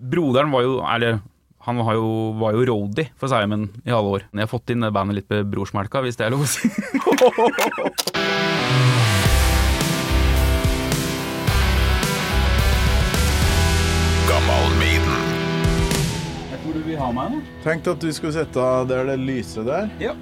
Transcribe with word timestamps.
Broderen 0.00 0.50
var 0.50 0.62
jo 0.64 0.80
Eller 0.80 1.20
han 1.60 1.76
var 1.76 1.92
jo, 1.92 2.32
var 2.40 2.54
jo 2.56 2.64
roadie 2.64 3.10
for 3.20 3.28
Simon 3.28 3.66
i 3.84 3.92
alle 3.92 4.08
år. 4.16 4.22
Jeg 4.32 4.40
har 4.40 4.48
fått 4.48 4.70
inn 4.72 4.80
bandet 4.80 5.18
litt 5.18 5.28
med 5.28 5.50
brorsmelka, 5.52 6.00
hvis 6.00 6.16
det 6.16 6.24
er 6.24 6.32
lov 6.32 6.46
å 6.46 6.48
si. 6.48 6.70
Maiden. 14.80 15.20
Hvor 16.64 16.72
du 16.72 16.80
vil 16.86 16.98
ha 17.00 17.10
meg 17.12 17.34
nå? 17.34 17.42
Tenkte 17.64 17.92
at 17.92 18.00
du 18.02 18.08
skulle 18.14 18.32
sette 18.34 18.64
der 18.88 19.12
det 19.12 19.18
lyser 19.20 19.68
der. 19.68 19.92
Ja. 20.00 20.16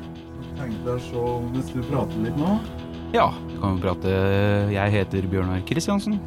Tenkte 0.58 0.96
jeg 0.96 1.04
så 1.06 1.24
hvis 1.54 1.70
du 1.70 1.80
prater 1.86 2.18
litt 2.26 2.36
nå. 2.38 2.58
Ja, 3.14 3.30
vi 3.46 3.56
kan 3.62 3.78
jo 3.78 3.82
prate. 3.86 4.12
Jeg 4.74 4.94
heter 4.98 5.30
Bjørnar 5.30 5.62
Kristiansen. 5.68 6.18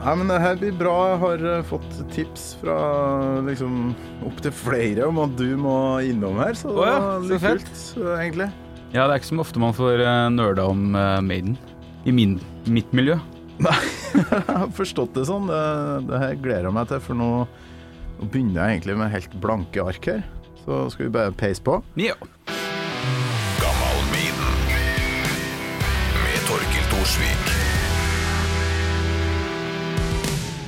Nei, 0.00 0.14
men 0.16 0.30
det 0.32 0.38
her 0.40 0.56
blir 0.56 0.72
bra. 0.80 0.94
Jeg 1.10 1.20
har 1.20 1.42
eh, 1.50 1.66
fått 1.68 1.98
tips 2.14 2.44
fra 2.62 2.76
liksom 3.44 3.90
opptil 4.24 4.54
flere 4.56 5.08
om 5.10 5.20
at 5.20 5.34
du 5.36 5.50
må 5.60 5.74
innom 6.08 6.40
her, 6.40 6.56
så 6.56 6.72
det 6.72 6.80
Å 6.80 6.86
ja, 6.88 7.00
var 7.04 7.26
litt 7.28 7.44
kult, 7.44 7.82
egentlig. 8.16 8.48
Ja, 8.94 9.04
det 9.04 9.12
er 9.12 9.20
ikke 9.20 9.28
så 9.28 9.42
ofte 9.44 9.62
man 9.62 9.76
får 9.76 10.00
uh, 10.02 10.30
nerda 10.32 10.64
om 10.72 10.96
eh, 10.96 11.18
Maiden. 11.22 11.58
I 12.08 12.14
min, 12.16 12.38
mitt 12.64 12.88
miljø. 12.96 13.18
Nei, 13.66 13.76
Jeg 14.16 14.46
har 14.48 14.72
forstått 14.74 15.12
det 15.20 15.26
sånn. 15.28 15.52
Det, 15.52 15.60
det 16.08 16.22
her 16.24 16.40
gleder 16.40 16.70
jeg 16.70 16.76
meg 16.80 16.88
til, 16.90 17.04
for 17.04 17.20
nå, 17.20 17.30
nå 18.16 18.30
begynner 18.32 18.62
jeg 18.62 18.80
egentlig 18.80 18.98
med 19.02 19.12
helt 19.12 19.36
blanke 19.44 19.84
ark 19.84 20.10
her. 20.14 20.24
Så 20.64 20.86
skal 20.94 21.10
vi 21.10 21.14
bare 21.20 21.36
peise 21.36 21.60
på. 21.64 21.76
Ja. 22.00 22.16
Gammal 23.60 24.02
Maiden. 24.16 24.58
Med 26.24 26.42
Torkil 26.48 26.90
Thorsvik. 26.96 27.39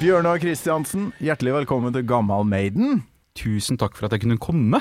Bjørnar 0.03 0.41
Kristiansen, 0.43 1.13
hjertelig 1.23 1.53
velkommen 1.61 1.93
til 1.95 2.03
Gammal 2.09 2.43
Maiden. 2.49 3.05
Tusen 3.39 3.79
takk 3.79 3.95
for 3.95 4.09
at 4.09 4.17
jeg 4.17 4.25
kunne 4.25 4.41
komme. 4.43 4.81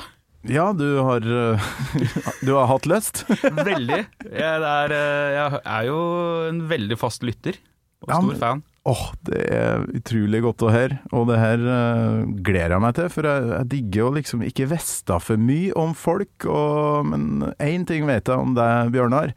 Ja, 0.50 0.72
du 0.74 0.88
har 1.06 1.22
eh, 1.22 1.68
Du 2.48 2.56
har 2.58 2.66
hatt 2.72 2.88
lyst? 2.90 3.22
Veldig. 3.70 4.00
Jeg 4.26 4.64
er, 4.66 4.96
eh, 4.96 5.36
jeg 5.36 5.60
er 5.62 5.86
jo 5.92 6.00
en 6.48 6.64
veldig 6.72 6.98
fast 6.98 7.22
lytter. 7.28 7.60
Og 8.02 8.10
Ja, 8.10 8.18
stor 8.18 8.32
men- 8.32 8.42
fan. 8.42 8.64
Åh, 8.90 9.02
det 9.30 9.42
er 9.54 9.84
utrolig 9.94 10.40
godt 10.42 10.64
å 10.66 10.72
høre, 10.74 10.96
og 11.14 11.28
det 11.30 11.36
her 11.38 11.62
uh, 11.70 12.24
gleder 12.42 12.74
jeg 12.74 12.82
meg 12.82 12.96
til. 12.98 13.12
For 13.14 13.28
jeg, 13.30 13.44
jeg 13.52 13.68
digger 13.76 14.08
å 14.08 14.14
liksom 14.16 14.42
ikke 14.48 14.66
vite 14.72 15.20
for 15.22 15.38
mye 15.38 15.76
om 15.78 15.92
folk, 15.94 16.48
og, 16.50 17.06
men 17.12 17.28
én 17.62 17.86
ting 17.86 18.10
vet 18.10 18.26
jeg 18.26 18.42
om 18.42 18.56
deg, 18.58 18.90
Bjørnar. 18.96 19.36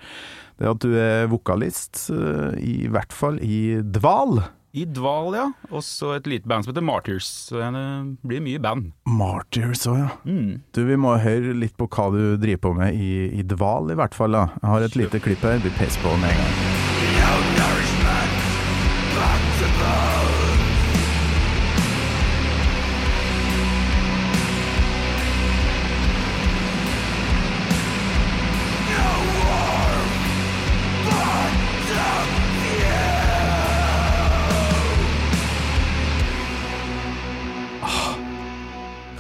Det 0.57 0.65
er 0.65 0.73
at 0.73 0.81
du 0.87 0.97
er 0.97 1.29
vokalist, 1.29 2.07
uh, 2.17 2.57
i 2.57 2.89
hvert 2.89 3.13
fall 3.13 3.37
i 3.45 3.83
Dval. 3.85 4.41
I 4.75 4.85
Dval, 4.91 5.35
ja. 5.39 5.45
Og 5.71 5.85
så 5.87 6.17
et 6.17 6.27
lite 6.27 6.51
band 6.51 6.67
som 6.67 6.73
heter 6.73 6.83
Martyrs. 6.83 7.29
Så 7.47 7.61
det 7.63 7.85
blir 8.27 8.43
mye 8.43 8.59
band. 8.59 8.91
Martyrs 9.07 9.87
òg, 9.87 10.01
ja. 10.03 10.11
Mm. 10.27 10.61
Du, 10.75 10.83
Vi 10.89 10.99
må 10.99 11.15
høre 11.23 11.55
litt 11.55 11.77
på 11.79 11.87
hva 11.87 12.09
du 12.11 12.35
driver 12.43 12.65
på 12.67 12.75
med 12.83 12.99
i, 12.99 13.13
i 13.39 13.47
Dval, 13.47 13.95
i 13.95 13.99
hvert 14.01 14.19
fall. 14.19 14.35
da. 14.35 14.49
Jeg 14.59 14.75
har 14.75 14.89
et 14.89 14.99
lite 15.05 15.23
klipp 15.23 15.47
her. 15.47 15.63
Vi 15.63 15.75
peser 15.79 16.03
på 16.03 16.17
med 16.19 16.35
en 16.35 16.43
gang. 16.43 17.84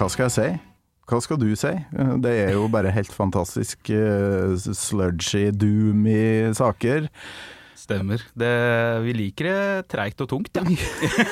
Hva 0.04 0.10
skal 0.12 0.26
jeg 0.26 0.32
si? 0.34 0.46
Hva 1.08 1.18
skal 1.24 1.38
du 1.40 1.46
si? 1.56 1.70
Det 2.20 2.32
er 2.42 2.50
jo 2.52 2.66
bare 2.68 2.90
helt 2.92 3.12
fantastisk 3.12 3.88
uh, 3.88 4.52
sludgy, 4.60 5.46
doomy 5.56 6.52
saker. 6.52 7.06
Stemmer. 7.72 8.20
Det, 8.36 8.50
vi 9.06 9.14
liker 9.16 9.48
det 9.48 9.86
treigt 9.94 10.20
og 10.20 10.28
tungt, 10.28 10.60
ja. 10.60 10.64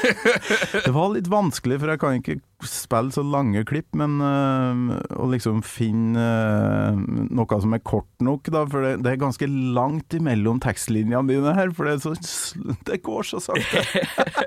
Det 0.86 0.92
var 0.96 1.12
litt 1.12 1.28
vanskelig, 1.28 1.82
for 1.82 1.92
jeg 1.92 2.00
kan 2.00 2.16
ikke 2.22 2.38
spille 2.68 3.12
så 3.14 3.22
lange 3.26 3.64
klipp, 3.68 3.88
men 3.98 4.18
øh, 4.22 5.00
å 5.18 5.28
liksom 5.32 5.62
finne 5.66 6.22
øh, 6.22 7.00
noe 7.32 7.58
som 7.62 7.74
er 7.76 7.82
kort 7.84 8.10
nok, 8.24 8.50
da, 8.54 8.64
for 8.70 8.84
det, 8.84 8.92
det 9.04 9.12
er 9.12 9.20
ganske 9.22 9.48
langt 9.48 10.16
imellom 10.16 10.60
tekstlinjene 10.62 11.28
dine 11.30 11.54
her, 11.56 11.72
for 11.76 11.88
det, 11.88 11.98
så, 12.04 12.14
det 12.88 13.02
går 13.06 13.28
så 13.28 13.42
sakte. 13.42 13.82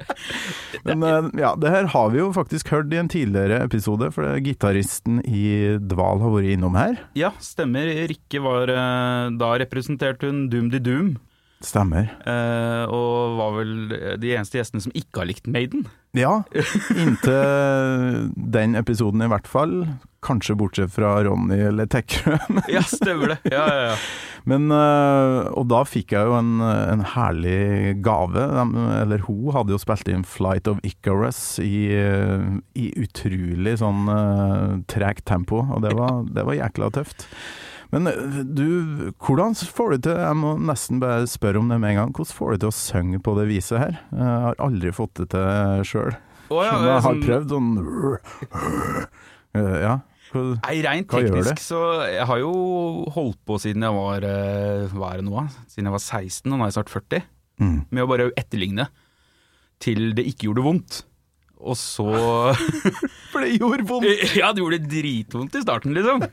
men 0.87 1.05
øh, 1.05 1.29
ja, 1.41 1.53
det 1.59 1.73
her 1.73 1.91
har 1.95 2.11
vi 2.13 2.21
jo 2.21 2.31
faktisk 2.35 2.73
hørt 2.73 2.93
i 2.93 3.01
en 3.01 3.11
tidligere 3.11 3.61
episode, 3.65 4.11
for 4.15 4.27
det 4.27 4.45
gitaristen 4.47 5.21
i 5.25 5.75
Dval 5.81 6.23
har 6.23 6.35
vært 6.37 6.55
innom 6.55 6.79
her. 6.79 6.99
Ja, 7.19 7.33
stemmer. 7.43 7.89
Rikke 8.09 8.41
var 8.43 8.69
Da 9.39 9.49
representerte 9.61 10.29
hun 10.29 10.45
Doom 10.51 10.69
de 10.73 10.81
Doom. 10.83 11.15
Stemmer. 11.63 12.09
Uh, 12.27 12.83
og 12.91 13.37
var 13.39 13.53
vel 13.61 13.75
de 14.19 14.33
eneste 14.35 14.59
gjestene 14.59 14.83
som 14.83 14.95
ikke 14.95 15.21
har 15.21 15.29
likt 15.29 15.47
Maiden. 15.47 15.85
Ja, 16.15 16.41
inntil 17.01 18.29
den 18.35 18.75
episoden 18.79 19.23
i 19.23 19.29
hvert 19.31 19.47
fall. 19.49 19.83
Kanskje 20.25 20.55
bortsett 20.57 20.93
fra 20.93 21.17
Ronny 21.25 21.57
eller 21.69 21.89
Tekkrø. 21.91 22.37
Ja, 22.75 22.83
stemmer 22.87 23.35
det. 23.35 23.39
Ja, 23.53 23.65
ja, 23.71 23.91
ja. 23.91 23.97
Men, 24.45 24.67
uh, 24.69 25.47
og 25.57 25.65
da 25.71 25.81
fikk 25.89 26.13
jeg 26.13 26.27
jo 26.29 26.35
en, 26.37 26.59
en 26.61 27.05
herlig 27.15 27.95
gave. 28.05 28.45
De, 28.57 28.87
eller 28.99 29.23
hun 29.25 29.53
hadde 29.55 29.73
jo 29.73 29.81
spilt 29.81 30.11
inn 30.11 30.27
'Flight 30.27 30.69
of 30.69 30.83
Icarus' 30.85 31.57
i, 31.63 31.87
i 32.77 32.89
utrolig 33.01 33.79
sånn 33.81 34.11
uh, 34.11 34.81
tregt 34.91 35.25
tempo, 35.25 35.63
og 35.65 35.81
det 35.87 35.95
var, 35.97 36.21
det 36.29 36.45
var 36.45 36.59
jækla 36.59 36.91
tøft. 36.99 37.25
Men 37.93 38.07
øh, 38.09 38.39
du, 38.57 38.65
hvordan 39.21 39.53
får 39.55 39.91
du 39.95 39.97
til 40.07 40.17
Jeg 40.17 40.35
må 40.39 40.55
nesten 40.57 40.99
bare 41.03 41.27
spørre 41.29 41.59
om 41.61 41.69
det 41.69 41.77
med 41.79 41.93
en 41.93 41.99
gang. 42.01 42.13
Hvordan 42.15 42.33
får 42.39 42.51
du 42.55 42.57
til 42.65 42.71
å 42.71 42.75
synge 42.79 43.19
på 43.23 43.35
det 43.39 43.47
viset 43.51 43.79
her? 43.81 43.99
Jeg 44.11 44.31
har 44.47 44.55
aldri 44.65 44.91
fått 44.95 45.13
det 45.21 45.29
til 45.35 45.85
sjøl. 45.87 46.15
Oh, 46.49 46.61
ja, 46.61 46.73
jeg 46.77 46.91
har 46.93 47.05
sånn- 47.05 47.23
prøvd 47.25 47.53
sånn 47.55 47.71
Øh, 49.55 49.77
Ja. 49.81 49.95
Hva- 50.33 50.59
Nei, 50.65 50.81
rent 50.83 51.07
teknisk 51.07 51.61
så 51.63 51.79
Jeg 52.11 52.25
har 52.27 52.39
jo 52.41 53.05
holdt 53.15 53.37
på 53.47 53.55
siden 53.61 53.85
jeg 53.85 53.93
var 53.95 54.25
eh, 54.27 54.87
Hva 54.91 55.13
er 55.13 55.21
det 55.21 55.25
nå? 55.29 55.43
Siden 55.71 55.85
jeg 55.87 55.93
var 55.95 56.03
16, 56.03 56.51
og 56.51 56.57
nå 56.59 56.65
er 56.65 56.71
jeg 56.71 56.77
snart 56.79 56.91
40. 56.91 57.21
Mm. 57.61 57.77
Med 57.91 58.03
å 58.03 58.07
bare 58.09 58.31
etterligne 58.35 58.87
til 59.79 60.13
det 60.17 60.25
ikke 60.27 60.49
gjorde 60.49 60.63
vondt. 60.65 60.97
Og 61.61 61.75
så 61.79 62.07
For 63.31 63.45
det 63.45 63.53
gjorde 63.59 63.85
vondt! 63.87 64.35
Ja, 64.35 64.51
det 64.51 64.59
gjorde 64.63 64.81
dritvondt 64.91 65.55
i 65.55 65.63
starten, 65.63 65.95
liksom. 65.95 66.25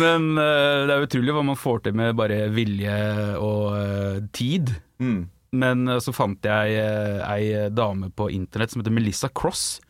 Men 0.00 0.32
uh, 0.38 0.86
det 0.86 0.94
er 0.94 1.04
utrolig 1.06 1.34
hva 1.34 1.44
man 1.46 1.58
får 1.58 1.84
til 1.86 1.96
med 1.98 2.16
bare 2.18 2.44
vilje 2.54 2.96
og 3.40 3.64
uh, 3.74 4.18
tid. 4.36 4.72
Mm. 5.02 5.22
Men 5.60 5.86
uh, 5.90 5.98
så 6.02 6.14
fant 6.14 6.46
jeg 6.46 6.82
ei 7.26 7.70
dame 7.74 8.12
på 8.14 8.30
internett 8.34 8.74
som 8.74 8.82
heter 8.82 8.94
Melissa 8.94 9.30
Cross. 9.32 9.80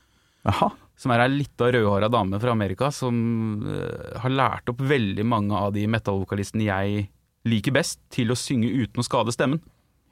Aha. 0.49 0.71
Som 1.01 1.15
er 1.15 1.25
ei 1.25 1.33
lita 1.33 1.71
rødhåra 1.73 2.11
dame 2.13 2.41
fra 2.41 2.53
Amerika 2.53 2.91
som 2.93 3.65
har 4.21 4.33
lært 4.33 4.69
opp 4.69 4.83
veldig 4.85 5.25
mange 5.25 5.57
av 5.57 5.73
de 5.73 5.87
metallvokalistene 5.89 6.67
jeg 6.67 7.07
liker 7.49 7.73
best, 7.73 8.03
til 8.13 8.33
å 8.33 8.37
synge 8.37 8.69
uten 8.69 9.01
å 9.01 9.07
skade 9.07 9.33
stemmen. 9.33 9.63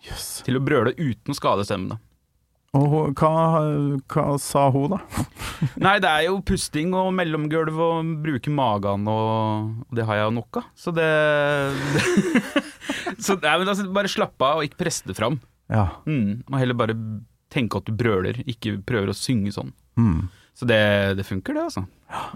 Yes. 0.06 0.38
Til 0.46 0.56
å 0.56 0.62
brøle 0.64 0.94
uten 0.96 1.34
å 1.34 1.36
skade 1.36 1.66
stemmen. 1.68 1.92
da. 1.92 1.98
Og 2.76 3.14
hva, 3.16 3.30
hva 4.12 4.24
sa 4.42 4.66
hun, 4.74 4.92
da? 4.92 4.98
Nei, 5.86 5.94
det 6.04 6.10
er 6.10 6.26
jo 6.26 6.42
pusting 6.44 6.92
og 6.96 7.14
mellomgulv 7.16 7.78
og 7.80 8.10
bruke 8.24 8.52
magen 8.52 9.08
og 9.08 9.94
det 9.96 10.04
har 10.04 10.20
jeg 10.20 10.28
jo 10.28 10.34
nok 10.36 10.60
av. 10.60 10.66
Så 10.76 10.92
det, 10.94 11.08
Så 13.24 13.38
nei, 13.40 13.54
men 13.60 13.70
altså, 13.70 13.88
bare 13.94 14.10
slapp 14.10 14.36
av 14.44 14.60
og 14.60 14.68
ikke 14.68 14.82
press 14.84 15.00
det 15.06 15.16
fram. 15.18 15.40
Ja. 15.72 15.88
Mm, 16.08 16.44
og 16.48 16.58
heller 16.60 16.76
bare 16.78 16.96
tenke 17.52 17.80
at 17.80 17.88
du 17.88 17.96
brøler, 17.96 18.42
ikke 18.48 18.76
prøver 18.86 19.12
å 19.12 19.16
synge 19.16 19.54
sånn. 19.56 19.72
Mm. 19.98 20.28
Så 20.58 20.68
det, 20.68 20.82
det 21.18 21.26
funker, 21.26 21.56
det, 21.56 21.64
altså. 21.70 21.84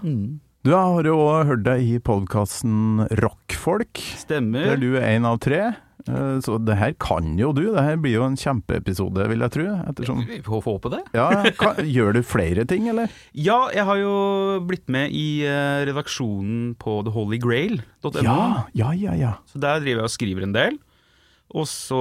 Mm. 0.01 0.39
Du 0.63 0.71
har 0.71 1.05
jo 1.05 1.17
òg 1.19 1.49
hørt 1.49 1.65
deg 1.65 1.81
i 1.83 1.97
podkasten 1.99 3.03
Rockfolk, 3.19 3.99
Stemmer. 4.21 4.69
der 4.71 4.79
du 4.79 4.93
er 4.95 5.09
en 5.11 5.27
av 5.27 5.41
tre. 5.43 5.73
Eh, 6.09 6.39
Så 6.43 6.57
det 6.59 6.75
her 6.79 6.93
kan 6.99 7.35
jo 7.39 7.51
du. 7.55 7.63
Det 7.73 7.83
her 7.83 7.97
blir 8.01 8.17
jo 8.17 8.25
en 8.27 8.37
kjempeepisode, 8.39 9.27
vil 9.31 9.43
jeg 9.45 9.53
tro. 9.55 9.67
Ettersom 9.89 10.23
Vi 10.27 10.41
får 10.45 10.63
håpe 10.67 10.91
det. 10.93 11.01
ja, 11.19 11.27
kan, 11.59 11.79
Gjør 11.87 12.17
du 12.17 12.21
flere 12.27 12.65
ting, 12.69 12.87
eller? 12.91 13.11
Ja, 13.33 13.69
jeg 13.73 13.85
har 13.87 13.99
jo 14.01 14.15
blitt 14.67 14.89
med 14.91 15.11
i 15.15 15.43
eh, 15.47 15.83
redaksjonen 15.89 16.73
på 16.81 17.01
theholygrail.no. 17.07 18.23
Ja, 18.23 18.65
ja, 18.73 18.91
ja. 18.93 19.13
ja. 19.19 19.33
Så 19.49 19.61
der 19.63 19.79
driver 19.83 20.03
jeg 20.03 20.09
og 20.11 20.17
skriver 20.17 20.47
en 20.49 20.55
del. 20.57 20.79
Og 21.53 21.67
så 21.69 21.97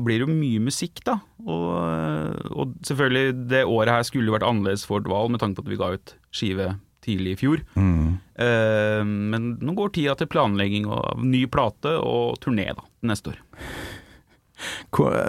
blir 0.00 0.22
det 0.22 0.24
jo 0.24 0.32
mye 0.32 0.60
musikk, 0.70 1.02
da. 1.04 1.18
Og, 1.44 1.66
eh, 1.84 2.50
og 2.56 2.74
selvfølgelig, 2.86 3.34
det 3.52 3.64
året 3.68 3.92
her 3.92 4.06
skulle 4.08 4.30
jo 4.30 4.36
vært 4.38 4.46
annerledes 4.48 4.86
for 4.88 5.04
Dval, 5.04 5.28
med 5.34 5.42
tanke 5.42 5.60
på 5.60 5.66
at 5.66 5.72
vi 5.74 5.78
ga 5.82 5.90
ut 5.98 6.14
skive 6.32 6.70
tidlig 7.06 7.36
i 7.36 7.40
fjor. 7.40 7.62
Mm. 7.78 8.16
Eh, 8.36 9.02
men 9.04 9.52
nå 9.62 9.76
går 9.78 9.94
tida 9.96 10.16
til 10.18 10.30
planlegging 10.32 10.88
av 10.90 11.22
ny 11.24 11.46
plate 11.50 11.96
og 12.02 12.40
turné, 12.42 12.72
da, 12.76 12.86
neste 13.06 13.34
år. 13.34 13.44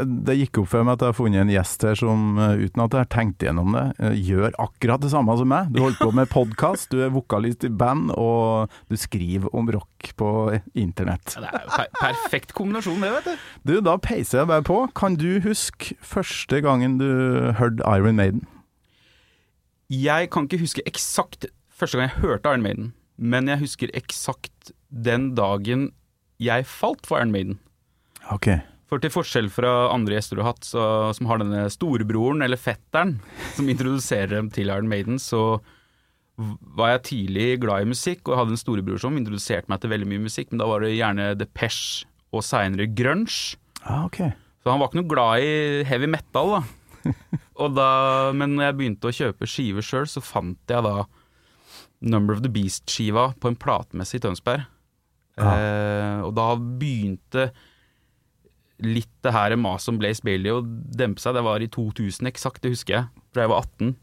Det 0.08 0.36
gikk 0.38 0.62
opp 0.62 0.70
for 0.72 0.88
meg 0.88 0.96
at 0.96 1.04
jeg 1.04 1.12
har 1.12 1.18
funnet 1.18 1.42
en 1.42 1.52
gjest 1.52 1.84
her 1.84 1.98
som, 2.00 2.38
eh, 2.40 2.64
uten 2.64 2.84
at 2.84 2.94
jeg 2.96 3.04
har 3.04 3.10
tenkt 3.12 3.44
gjennom 3.44 3.74
det, 3.76 3.86
eh, 4.00 4.16
gjør 4.16 4.56
akkurat 4.58 5.02
det 5.02 5.12
samme 5.12 5.38
som 5.38 5.48
meg. 5.48 5.74
Du 5.74 5.82
holder 5.82 6.00
på 6.00 6.14
med 6.14 6.30
podkast, 6.30 6.90
du 6.90 7.04
er 7.04 7.12
vokalist 7.12 7.66
i 7.66 7.70
band, 7.70 8.12
og 8.16 8.70
du 8.90 8.96
skriver 8.96 9.54
om 9.54 9.68
rock 9.68 10.14
på 10.16 10.62
internett. 10.76 11.36
Ja, 11.36 11.42
det 11.42 11.50
er 11.54 11.66
jo 11.66 11.76
per 11.76 11.88
perfekt 12.00 12.54
kombinasjon, 12.54 13.02
det, 13.02 13.12
vet 13.12 13.26
du. 13.26 13.38
Du, 13.66 13.82
da 13.82 13.98
peiser 13.98 14.40
jeg 14.40 14.48
bare 14.48 14.64
på. 14.64 14.94
Kan 14.96 15.16
du 15.16 15.42
huske 15.42 15.96
første 16.02 16.62
gangen 16.64 16.98
du 16.98 17.52
hørte 17.60 17.84
Iron 17.84 18.16
Maiden? 18.16 18.48
Jeg 19.90 20.30
kan 20.32 20.48
ikke 20.48 20.60
huske 20.60 20.84
eksakt 20.88 21.48
første 21.78 22.00
gang 22.00 22.10
jeg 22.10 22.24
hørte 22.24 22.52
Iron 22.52 22.66
Maiden, 22.66 22.90
men 23.18 23.50
jeg 23.50 23.62
husker 23.64 23.94
eksakt 23.98 24.74
den 24.90 25.32
dagen 25.38 25.92
jeg 26.42 26.68
falt 26.70 27.08
for 27.10 27.22
Iron 27.22 27.34
Maiden. 27.34 27.60
Ok. 28.34 28.52
For 28.88 29.04
til 29.04 29.12
forskjell 29.12 29.50
fra 29.52 29.90
andre 29.92 30.16
gjester 30.16 30.40
du 30.40 30.44
har 30.46 30.54
hatt, 30.54 30.68
så, 30.68 30.84
som 31.18 31.28
har 31.28 31.42
denne 31.42 31.66
storebroren 31.74 32.46
eller 32.46 32.60
fetteren 32.60 33.18
som 33.58 33.68
introduserer 33.68 34.38
dem 34.38 34.52
til 34.54 34.72
Iron 34.72 34.88
Maiden, 34.88 35.20
så 35.20 35.60
var 36.38 36.94
jeg 36.94 37.06
tidlig 37.10 37.48
glad 37.64 37.84
i 37.84 37.92
musikk, 37.92 38.22
og 38.28 38.34
jeg 38.34 38.42
hadde 38.44 38.56
en 38.56 38.62
storebror 38.62 39.02
som 39.02 39.18
introduserte 39.18 39.72
meg 39.72 39.82
til 39.82 39.92
veldig 39.92 40.10
mye 40.12 40.26
musikk, 40.28 40.52
men 40.52 40.62
da 40.62 40.70
var 40.70 40.86
det 40.86 40.94
gjerne 40.94 41.32
Depeche 41.40 42.08
og 42.36 42.46
seinere 42.46 42.86
grunge. 42.94 43.58
Ah, 43.82 44.06
okay. 44.06 44.32
Så 44.62 44.70
han 44.70 44.80
var 44.80 44.92
ikke 44.92 45.02
noe 45.02 45.10
glad 45.10 45.44
i 45.48 45.84
heavy 45.88 46.10
metal, 46.12 46.58
da. 46.58 46.62
da 47.80 47.90
men 48.38 48.56
når 48.56 48.70
jeg 48.70 48.78
begynte 48.78 49.10
å 49.10 49.16
kjøpe 49.20 49.50
skiver 49.50 49.86
sjøl, 49.86 50.06
så 50.12 50.24
fant 50.24 50.62
jeg 50.70 50.86
da 50.86 51.08
Number 52.02 52.36
of 52.38 52.44
the 52.46 52.50
Beast-skiva 52.54 53.32
på 53.42 53.50
en 53.50 53.56
platemesse 53.58 54.18
i 54.20 54.22
Tønsberg. 54.22 54.66
Eh, 55.38 56.20
og 56.26 56.32
da 56.38 56.52
begynte 56.58 57.52
litt 58.86 59.10
det 59.26 59.34
her 59.34 59.56
maset 59.58 59.90
om 59.94 59.98
Blaze 60.02 60.22
Bailey 60.26 60.52
å 60.54 60.62
dempe 60.64 61.22
seg. 61.22 61.34
Det 61.38 61.44
var 61.46 61.64
i 61.66 61.70
2000 61.74 62.30
eksakt, 62.30 62.62
det 62.62 62.74
husker 62.76 62.94
jeg, 63.00 63.08
da 63.34 63.46
jeg 63.46 63.52
var 63.54 63.64
18. 63.66 63.96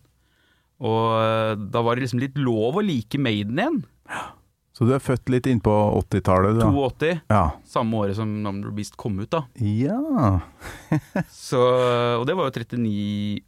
Og 0.84 1.02
eh, 1.20 1.52
da 1.74 1.82
var 1.86 1.94
det 1.98 2.06
liksom 2.08 2.22
litt 2.24 2.38
lov 2.42 2.80
å 2.80 2.84
like 2.84 3.18
Maiden 3.22 3.60
igjen. 3.62 3.78
Så 4.74 4.88
du 4.88 4.90
er 4.96 4.98
født 5.02 5.30
litt 5.30 5.46
innpå 5.46 5.70
80-tallet, 6.00 6.56
du? 6.58 6.64
da? 6.64 6.70
82, 6.74 7.12
Ja. 7.30 7.44
samme 7.70 8.00
året 8.02 8.18
som 8.18 8.32
Number 8.42 8.66
of 8.68 8.74
the 8.74 8.80
Beast 8.80 8.96
kom 8.98 9.20
ut, 9.22 9.30
da. 9.30 9.44
Ja. 9.62 10.40
Så, 11.30 11.60
og 12.18 12.26
det 12.26 12.34
var 12.34 12.50
jo 12.50 12.56
39 12.58 13.44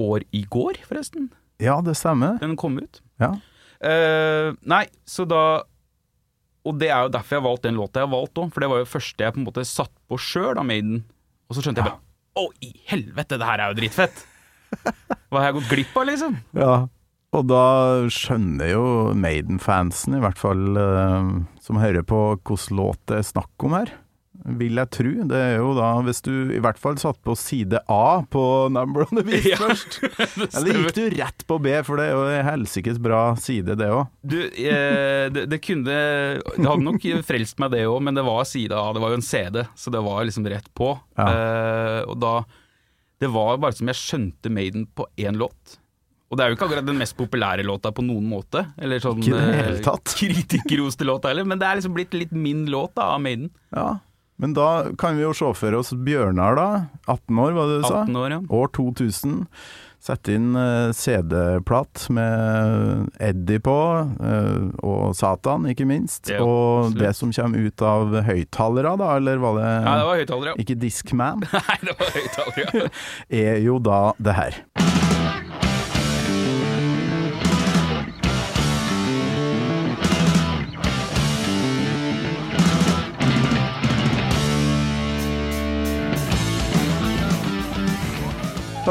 år 0.00 0.24
i 0.32 0.40
går, 0.48 0.80
forresten. 0.88 1.28
ja, 1.60 1.76
det 1.84 1.96
stemmer. 2.00 2.38
Den 2.40 2.56
kom 2.56 2.78
ut. 2.80 3.02
Ja. 3.20 3.34
Eh, 3.78 4.52
nei, 4.66 4.84
så 5.06 5.22
da 5.28 5.62
Og 6.66 6.74
det 6.80 6.88
er 6.90 7.04
jo 7.06 7.12
derfor 7.14 7.36
jeg 7.36 7.38
har 7.38 7.46
valgt 7.46 7.66
den 7.68 7.76
låta 7.78 8.00
jeg 8.02 8.08
har 8.08 8.16
valgt 8.16 8.40
òg, 8.42 8.50
for 8.50 8.64
det 8.64 8.70
var 8.72 8.80
jo 8.82 8.88
første 8.90 9.24
jeg 9.24 9.34
på 9.36 9.38
en 9.38 9.46
måte 9.46 9.64
satt 9.68 9.94
på 10.10 10.18
sjøl 10.18 10.58
av 10.58 10.66
Maiden. 10.66 11.04
Og 11.48 11.56
så 11.56 11.62
skjønte 11.64 11.84
jeg 11.84 11.92
bare 11.92 12.02
Å, 12.38 12.50
i 12.62 12.72
helvete, 12.90 13.38
det 13.38 13.46
her 13.48 13.62
er 13.62 13.72
jo 13.72 13.78
dritfett! 13.78 14.24
Hva 15.28 15.40
har 15.40 15.48
jeg 15.48 15.56
gått 15.58 15.70
glipp 15.72 15.96
av, 15.96 16.04
liksom? 16.10 16.36
Ja, 16.58 16.74
og 17.36 17.48
da 17.48 17.62
skjønner 18.12 18.70
jo 18.70 18.84
Maiden-fansen, 19.16 20.16
i 20.16 20.20
hvert 20.22 20.38
fall 20.40 20.78
eh, 20.80 21.30
som 21.64 21.80
hører 21.80 22.04
på 22.08 22.20
hvilken 22.36 22.78
låt 22.78 23.00
det 23.10 23.20
er 23.20 23.26
snakk 23.30 23.66
om 23.68 23.74
her, 23.76 23.92
vil 24.44 24.78
jeg 24.78 24.90
tro. 24.94 25.12
Det 25.30 25.38
er 25.38 25.56
jo 25.58 25.72
da, 25.76 25.88
hvis 26.06 26.20
du 26.24 26.32
i 26.54 26.60
hvert 26.62 26.78
fall 26.80 26.98
satt 27.00 27.18
på 27.26 27.34
side 27.38 27.80
A 27.90 28.22
på 28.30 28.42
Number 28.72 29.06
on 29.06 29.20
the 29.20 29.24
Beast 29.26 29.48
Ja, 29.52 29.58
først. 29.60 29.98
Eller 30.58 30.78
gikk 30.82 30.94
du 30.96 31.02
rett 31.16 31.46
på 31.48 31.58
B, 31.62 31.74
for 31.86 32.00
det 32.00 32.08
er 32.08 32.14
jo 32.14 32.28
en 32.30 32.46
helsikes 32.46 33.00
bra 33.02 33.22
side, 33.40 33.78
det 33.80 33.90
òg. 33.94 34.06
Du, 34.22 34.38
eh, 34.44 35.26
det, 35.34 35.48
det 35.50 35.60
kunne 35.64 35.98
Det 36.38 36.68
hadde 36.68 36.86
nok 36.86 37.08
frelst 37.26 37.58
meg, 37.62 37.74
det 37.74 37.84
òg, 37.88 37.98
men 38.06 38.18
det 38.18 38.24
var 38.28 38.46
side 38.48 38.76
A. 38.76 38.86
Det 38.94 39.02
var 39.04 39.14
jo 39.14 39.20
en 39.20 39.28
CD, 39.28 39.64
så 39.78 39.94
det 39.94 40.04
var 40.06 40.24
liksom 40.28 40.48
rett 40.48 40.70
på. 40.78 40.94
Ja. 41.18 41.28
Eh, 41.28 42.00
og 42.08 42.16
da 42.22 42.38
Det 43.18 43.30
var 43.34 43.58
bare 43.58 43.74
som 43.74 43.90
jeg 43.90 43.98
skjønte 43.98 44.50
Maiden 44.54 44.86
på 44.94 45.08
én 45.18 45.38
låt. 45.40 45.78
Og 46.28 46.36
det 46.36 46.44
er 46.44 46.50
jo 46.50 46.58
ikke 46.58 46.66
akkurat 46.68 46.84
den 46.84 46.98
mest 47.00 47.16
populære 47.16 47.64
låta 47.64 47.90
på 47.94 48.04
noen 48.04 48.26
måte. 48.28 48.66
Eller 48.76 49.00
sånn 49.00 49.22
eh, 49.32 49.78
kritikerroste 49.80 51.06
låta 51.08 51.30
heller, 51.32 51.46
men 51.48 51.60
det 51.60 51.64
er 51.64 51.80
liksom 51.80 51.94
blitt 51.96 52.12
litt 52.16 52.34
min 52.36 52.66
låt 52.68 52.92
da, 52.98 53.14
av 53.14 53.22
Maiden. 53.24 53.48
Ja. 53.72 53.94
Men 54.38 54.54
da 54.54 54.68
kan 54.98 55.18
vi 55.18 55.24
jo 55.26 55.34
se 55.34 55.50
for 55.58 55.74
oss 55.80 55.90
Bjørnar, 55.92 56.54
da. 56.58 56.68
18 57.10 57.42
år, 57.42 57.52
hva 57.56 57.66
det 57.66 57.82
du 57.82 57.86
sa? 57.88 58.02
18 58.06 58.18
år, 58.22 58.34
ja. 58.36 58.40
År 58.54 58.72
2000. 58.76 59.44
Sette 59.98 60.36
inn 60.38 60.52
eh, 60.54 60.92
CD-plat 60.94 62.04
med 62.14 63.08
Eddie 63.18 63.58
på, 63.66 63.74
eh, 64.22 64.68
og 64.86 65.16
Satan, 65.18 65.66
ikke 65.72 65.88
minst. 65.90 66.30
Ja, 66.30 66.38
og 66.46 66.94
det 66.94 67.10
som 67.18 67.34
kommer 67.34 67.66
ut 67.66 67.82
av 67.82 68.14
høyttalere, 68.28 68.94
da, 69.00 69.10
eller 69.18 69.42
var 69.42 69.58
det, 69.58 69.66
Ja, 69.74 69.96
det 69.98 70.06
var 70.12 70.22
høyttaler, 70.22 70.52
ja. 70.52 70.56
Ikke 70.62 70.78
Discman, 70.78 71.42
Nei, 71.58 71.80
det 71.82 71.98
var 71.98 72.14
høyttalere. 72.14 72.92
er 73.42 73.58
jo 73.66 73.80
da 73.82 74.00
det 74.22 74.38
her. 74.38 74.62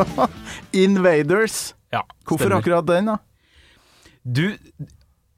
Invaders. 0.86 1.74
ja 1.94 2.04
Hvorfor 2.26 2.46
stemmer. 2.46 2.62
akkurat 2.62 2.88
den, 2.90 3.12
da? 3.12 3.18
Du, 4.28 4.58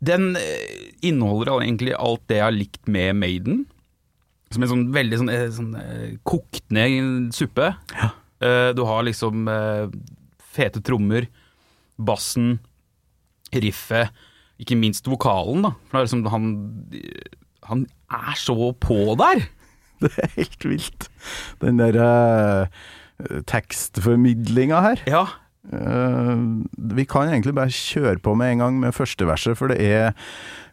den 0.02 0.32
eh, 0.40 0.94
inneholder 1.06 1.62
egentlig 1.62 1.94
alt 1.98 2.24
det 2.32 2.40
jeg 2.40 2.48
har 2.48 2.56
likt 2.56 2.90
med 2.90 3.20
Maiden. 3.20 3.66
Som 4.50 4.66
en 4.66 4.72
sånn 4.72 4.88
veldig 4.96 5.20
sånn, 5.22 5.30
eh, 5.34 5.46
sånn 5.54 5.76
eh, 5.78 6.16
kokt 6.28 6.66
ned 6.74 7.30
suppe. 7.36 7.74
Ja. 7.94 8.14
Du 8.40 8.86
har 8.88 9.04
liksom 9.04 9.50
fete 10.56 10.80
trommer, 10.80 11.26
bassen, 12.00 12.54
riffet, 13.52 14.14
ikke 14.64 14.78
minst 14.80 15.10
vokalen, 15.12 15.66
da. 15.66 15.74
For 15.90 15.98
det 15.98 16.00
er 16.00 16.08
liksom 16.08 16.30
han 16.32 16.46
Han 17.68 17.82
er 18.10 18.40
så 18.40 18.72
på 18.80 19.16
der! 19.20 19.44
Det 20.00 20.14
er 20.24 20.32
helt 20.38 20.64
vilt. 20.64 21.10
Den 21.60 21.82
der 21.82 21.98
uh, 22.00 22.68
tekstformidlinga 23.50 24.82
her. 24.86 25.06
Ja. 25.10 25.28
Uh, 25.74 26.64
vi 26.96 27.04
kan 27.06 27.30
egentlig 27.30 27.54
bare 27.54 27.70
kjøre 27.70 28.18
på 28.24 28.34
med 28.34 28.52
en 28.52 28.62
gang 28.64 28.78
med 28.80 28.96
første 28.96 29.28
verset, 29.28 29.58
for 29.60 29.70
det 29.70 29.78
er 29.84 30.16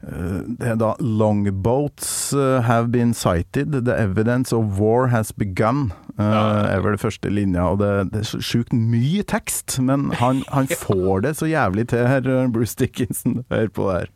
uh, 0.06 0.40
Det 0.46 0.70
er 0.70 0.78
da 0.81 0.94
Longboats 1.00 2.32
uh, 2.32 2.62
have 2.62 2.88
been 2.93 3.12
sighted. 3.14 3.75
The 3.84 3.96
evidence 3.98 4.56
of 4.56 4.78
war 4.81 5.08
has 5.08 5.32
begun. 5.32 5.93
Uh, 6.19 6.64
er 6.70 6.81
vel 6.81 6.96
det 6.96 7.00
første 7.00 7.28
linja. 7.28 7.66
Og 7.75 7.78
det, 7.82 8.12
det 8.14 8.22
er 8.22 8.40
sjukt 8.40 8.72
mye 8.72 9.22
tekst, 9.22 9.81
men 9.81 10.12
han, 10.16 10.44
han 10.48 10.70
får 10.87 11.26
det 11.26 11.37
så 11.37 11.50
jævlig 11.50 11.88
til 11.88 12.06
her, 12.06 12.48
Bruce 12.52 12.76
Dickinson. 12.78 13.44
Hør 13.50 13.69
på 13.69 13.91
det 13.91 13.98
her. 13.98 14.16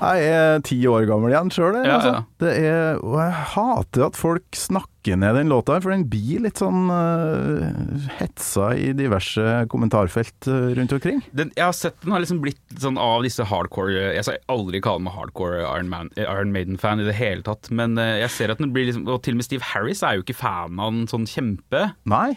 Jeg 0.00 0.28
er 0.32 0.62
ti 0.64 0.78
år 0.88 1.04
gammel 1.08 1.34
igjen 1.34 1.50
sjøl, 1.52 1.76
Ja, 1.84 1.98
altså. 1.98 2.12
ja. 2.14 2.22
Det 2.40 2.52
er, 2.56 3.00
og 3.04 3.18
jeg 3.20 3.34
hater 3.52 4.04
at 4.06 4.16
folk 4.18 4.56
snakker 4.56 5.16
ned 5.20 5.36
den 5.36 5.52
låta, 5.52 5.78
for 5.80 5.92
den 5.92 6.06
blir 6.12 6.42
litt 6.44 6.60
sånn 6.60 6.88
uh, 6.92 8.08
hetsa 8.18 8.70
i 8.76 8.90
diverse 8.96 9.44
kommentarfelt 9.72 10.48
eh, 10.50 10.72
rundt 10.76 10.92
omkring. 10.96 11.22
Den, 11.36 11.52
jeg 11.56 11.64
har 11.68 11.76
sett 11.76 11.96
den 12.04 12.12
har 12.12 12.24
liksom 12.24 12.42
blitt 12.44 12.60
sånn 12.80 12.98
av 13.00 13.24
disse 13.24 13.44
hardcore 13.48 14.10
Jeg 14.16 14.26
skal 14.26 14.40
aldri 14.52 14.82
kalle 14.84 15.04
meg 15.04 15.16
hardcore 15.16 15.62
Iron, 15.62 15.88
Man, 15.92 16.12
Iron 16.20 16.52
Maiden-fan 16.52 17.00
i 17.00 17.08
det 17.08 17.16
hele 17.20 17.44
tatt, 17.46 17.70
men 17.72 17.96
eh, 18.00 18.18
jeg 18.24 18.34
ser 18.36 18.52
at 18.52 18.60
den 18.60 18.74
blir 18.76 18.88
liksom 18.90 19.08
Og 19.08 19.22
til 19.24 19.36
og 19.36 19.40
med 19.40 19.48
Steve 19.48 19.68
Harris 19.72 20.04
er 20.04 20.18
jo 20.18 20.24
ikke 20.26 20.36
fan 20.42 20.80
av 20.80 20.92
den 20.96 21.08
sånn 21.10 21.28
kjempe. 21.28 21.90
Nei. 22.08 22.34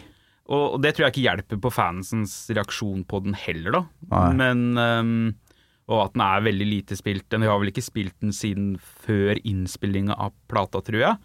Og, 0.52 0.76
det 0.84 0.92
tror 0.92 1.06
jeg 1.06 1.14
ikke 1.14 1.24
hjelper 1.24 1.60
på 1.64 1.70
fansens 1.72 2.32
reaksjon 2.52 3.04
på 3.08 3.22
den 3.24 3.36
heller, 3.38 3.78
da. 3.78 3.80
Nei. 4.10 4.26
Men 4.40 4.64
ehm, 4.80 5.22
Og 5.88 5.98
at 6.06 6.12
den 6.14 6.22
er 6.24 6.40
veldig 6.46 6.66
lite 6.70 6.96
spilt. 6.96 7.26
Den- 7.28 7.42
Vi 7.44 7.46
har 7.50 7.58
vel 7.60 7.68
ikke 7.72 7.84
spilt 7.84 8.14
den 8.20 8.32
siden 8.32 8.78
før 9.04 9.36
innspillinga 9.44 10.16
av 10.18 10.32
plata, 10.48 10.80
tror 10.80 11.00
jeg. 11.02 11.16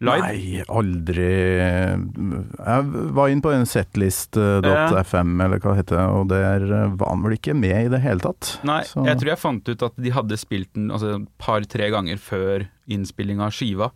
Live. 0.00 0.22
Nei, 0.22 0.62
aldri 0.70 1.24
Jeg 1.26 2.82
var 3.16 3.28
inn 3.32 3.40
på 3.42 3.50
en 3.50 3.64
setlist.fm, 3.66 5.32
eller 5.42 5.58
hva 5.58 5.72
det 5.74 5.80
heter, 5.80 6.02
og 6.14 6.28
der 6.30 6.62
eh, 6.66 6.92
var 7.00 7.10
han 7.10 7.24
vel 7.24 7.34
ikke 7.34 7.54
med 7.58 7.86
i 7.86 7.90
det 7.92 8.00
hele 8.04 8.22
tatt. 8.22 8.58
Nei, 8.68 8.82
Så- 8.84 9.04
jeg 9.06 9.18
tror 9.18 9.30
jeg 9.32 9.38
fant 9.42 9.68
ut 9.68 9.82
at 9.82 9.96
de 9.96 10.10
hadde 10.14 10.38
spilt 10.38 10.72
den 10.74 10.90
altså, 10.90 11.20
et 11.22 11.28
par-tre 11.38 11.90
ganger 11.90 12.16
før 12.18 12.68
innspillinga 12.88 13.46
av 13.48 13.50
skiva. 13.52 13.90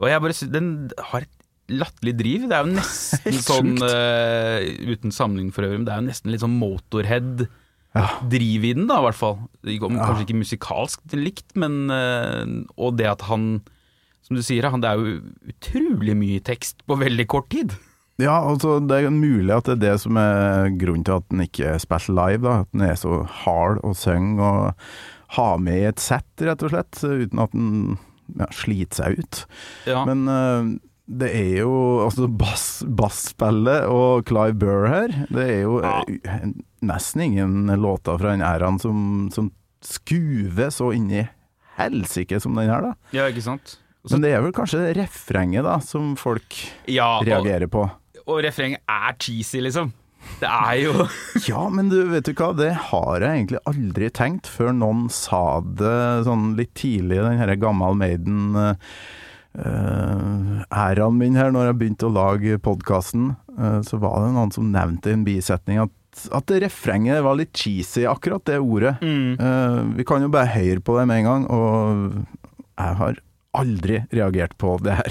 Og 0.00 0.08
jeg 0.10 0.20
bare 0.20 0.50
Den 0.52 0.90
har 0.98 1.20
et 1.22 1.28
latterlig 1.68 2.16
driv. 2.18 2.48
Det 2.48 2.52
er 2.52 2.64
jo 2.66 2.72
nesten 2.80 3.38
sånn 3.42 3.76
eh, 3.82 4.66
Uten 4.92 5.10
sammenligning 5.14 5.52
for 5.54 5.62
øvrig, 5.62 5.78
men 5.78 5.84
det 5.86 5.94
er 5.94 6.02
jo 6.02 6.08
nesten 6.10 6.30
litt 6.32 6.40
sånn 6.42 6.58
Motorhead 6.58 7.46
Ja. 7.96 8.06
driv 8.28 8.64
i 8.68 8.74
den, 8.76 8.86
da, 8.90 9.00
i 9.00 9.06
hvert 9.08 9.18
fall. 9.18 9.38
Kanskje 9.64 9.96
Ja. 9.96 10.20
Ikke 10.26 10.38
musikalsk 10.42 11.02
likt, 11.16 11.48
men 11.56 11.90
eh, 11.90 12.44
Og 12.76 12.96
det 12.98 13.08
at 13.10 13.26
han, 13.30 13.62
som 14.26 14.36
du 14.36 14.42
sier, 14.44 14.68
han, 14.70 14.82
det 14.84 14.90
er 14.90 15.00
jo 15.00 15.18
utrolig 15.54 16.16
mye 16.18 16.40
tekst 16.44 16.84
på 16.86 16.98
veldig 17.00 17.26
kort 17.32 17.48
tid. 17.54 17.76
Ja, 18.20 18.38
altså 18.40 18.78
det 18.80 18.96
er 19.04 19.10
mulig 19.12 19.52
at 19.52 19.66
det 19.68 19.74
er 19.76 19.82
det 19.82 19.96
som 20.00 20.16
er 20.16 20.70
grunnen 20.80 21.04
til 21.04 21.18
at 21.18 21.26
den 21.28 21.42
ikke 21.44 21.74
spiller 21.82 22.16
live, 22.16 22.42
da. 22.46 22.54
At 22.64 22.72
den 22.72 22.86
er 22.88 22.96
så 22.96 23.18
hard 23.44 23.82
å 23.84 23.92
synge 23.96 24.40
og 24.40 24.88
ha 25.36 25.48
med 25.60 25.82
i 25.82 25.88
et 25.90 26.00
sett, 26.00 26.28
rett 26.40 26.62
og 26.64 26.72
slett, 26.72 27.00
uten 27.02 27.42
at 27.42 27.52
den 27.52 27.98
ja, 28.38 28.48
sliter 28.56 29.02
seg 29.02 29.20
ut. 29.20 29.42
Ja. 29.90 30.04
Men 30.08 30.24
eh, 30.32 30.70
det 31.06 31.28
er 31.38 31.52
jo 31.60 31.72
altså 32.04 32.26
bass, 32.26 32.82
basspillet 32.98 33.84
og 33.86 34.24
Clive 34.26 34.56
Burr 34.58 34.88
her, 34.90 35.12
det 35.30 35.44
er 35.52 35.60
jo 35.62 35.76
Ja. 35.84 36.00
eh, 36.24 36.48
nesten 36.82 37.22
ingen 37.22 37.66
låter 37.78 38.18
fra 38.18 38.32
den 38.34 38.42
æraen 38.42 38.80
som, 38.82 39.28
som 39.34 39.52
skuver 39.86 40.70
så 40.74 40.90
inn 40.96 41.10
i 41.14 41.26
helsike 41.78 42.40
som 42.42 42.56
den 42.58 42.70
her, 42.72 42.80
da. 42.90 42.94
ja, 43.14 43.26
ikke 43.30 43.44
sant? 43.44 43.76
Også, 44.06 44.16
Men 44.16 44.22
det 44.22 44.32
er 44.36 44.42
vel 44.44 44.52
kanskje 44.54 44.82
refrenget 44.96 45.64
da, 45.66 45.78
som 45.82 46.14
folk 46.18 46.56
ja, 46.90 47.18
og, 47.20 47.26
reagerer 47.26 47.66
på. 47.70 47.84
og 48.26 48.42
refrenget 48.46 48.82
er 48.88 49.14
cheesy, 49.18 49.60
liksom. 49.62 49.92
Det 50.40 50.48
er 50.50 50.80
jo 50.82 50.92
Ja, 51.50 51.68
men 51.70 51.88
du, 51.92 52.00
vet 52.10 52.26
du 52.26 52.32
hva, 52.34 52.48
det 52.58 52.72
har 52.88 53.20
jeg 53.22 53.30
egentlig 53.44 53.60
aldri 53.70 54.08
tenkt 54.10 54.48
før 54.50 54.72
noen 54.74 55.04
sa 55.12 55.60
det 55.62 56.24
sånn 56.26 56.56
litt 56.58 56.72
tidlig 56.78 57.20
den 57.22 57.38
her 57.38 57.52
Gammal 57.62 57.94
Maiden 57.98 58.56
eh, 58.58 58.74
eh, 59.56 60.62
æraen 60.70 61.18
min 61.18 61.36
her, 61.38 61.52
når 61.54 61.70
jeg 61.70 61.78
begynte 61.80 62.08
å 62.08 62.14
lage 62.14 62.58
podkasten, 62.62 63.34
så 63.56 63.96
var 63.96 64.20
det 64.20 64.34
noen 64.34 64.50
som 64.52 64.66
nevnte 64.68 65.08
i 65.08 65.14
en 65.16 65.22
bisetning 65.24 65.78
at, 65.80 65.92
at 66.36 66.52
refrenget 66.60 67.22
var 67.24 67.38
litt 67.40 67.56
cheesy, 67.56 68.04
akkurat 68.04 68.44
det 68.44 68.58
ordet. 68.60 68.98
mm. 69.00 69.40
Uh, 69.40 69.96
vi 69.96 70.04
kan 70.04 70.20
jo 70.20 70.28
bare 70.28 70.52
høre 70.52 70.84
på 70.84 70.98
det 70.98 71.06
med 71.08 71.22
en 71.22 71.28
gang, 71.30 71.46
og 71.48 72.20
jeg 72.76 73.00
har 73.00 73.22
aldri 73.56 74.02
reagert 74.12 74.52
på 74.60 74.76
det 74.84 74.98
her. 75.00 75.10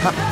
They're 0.00 0.24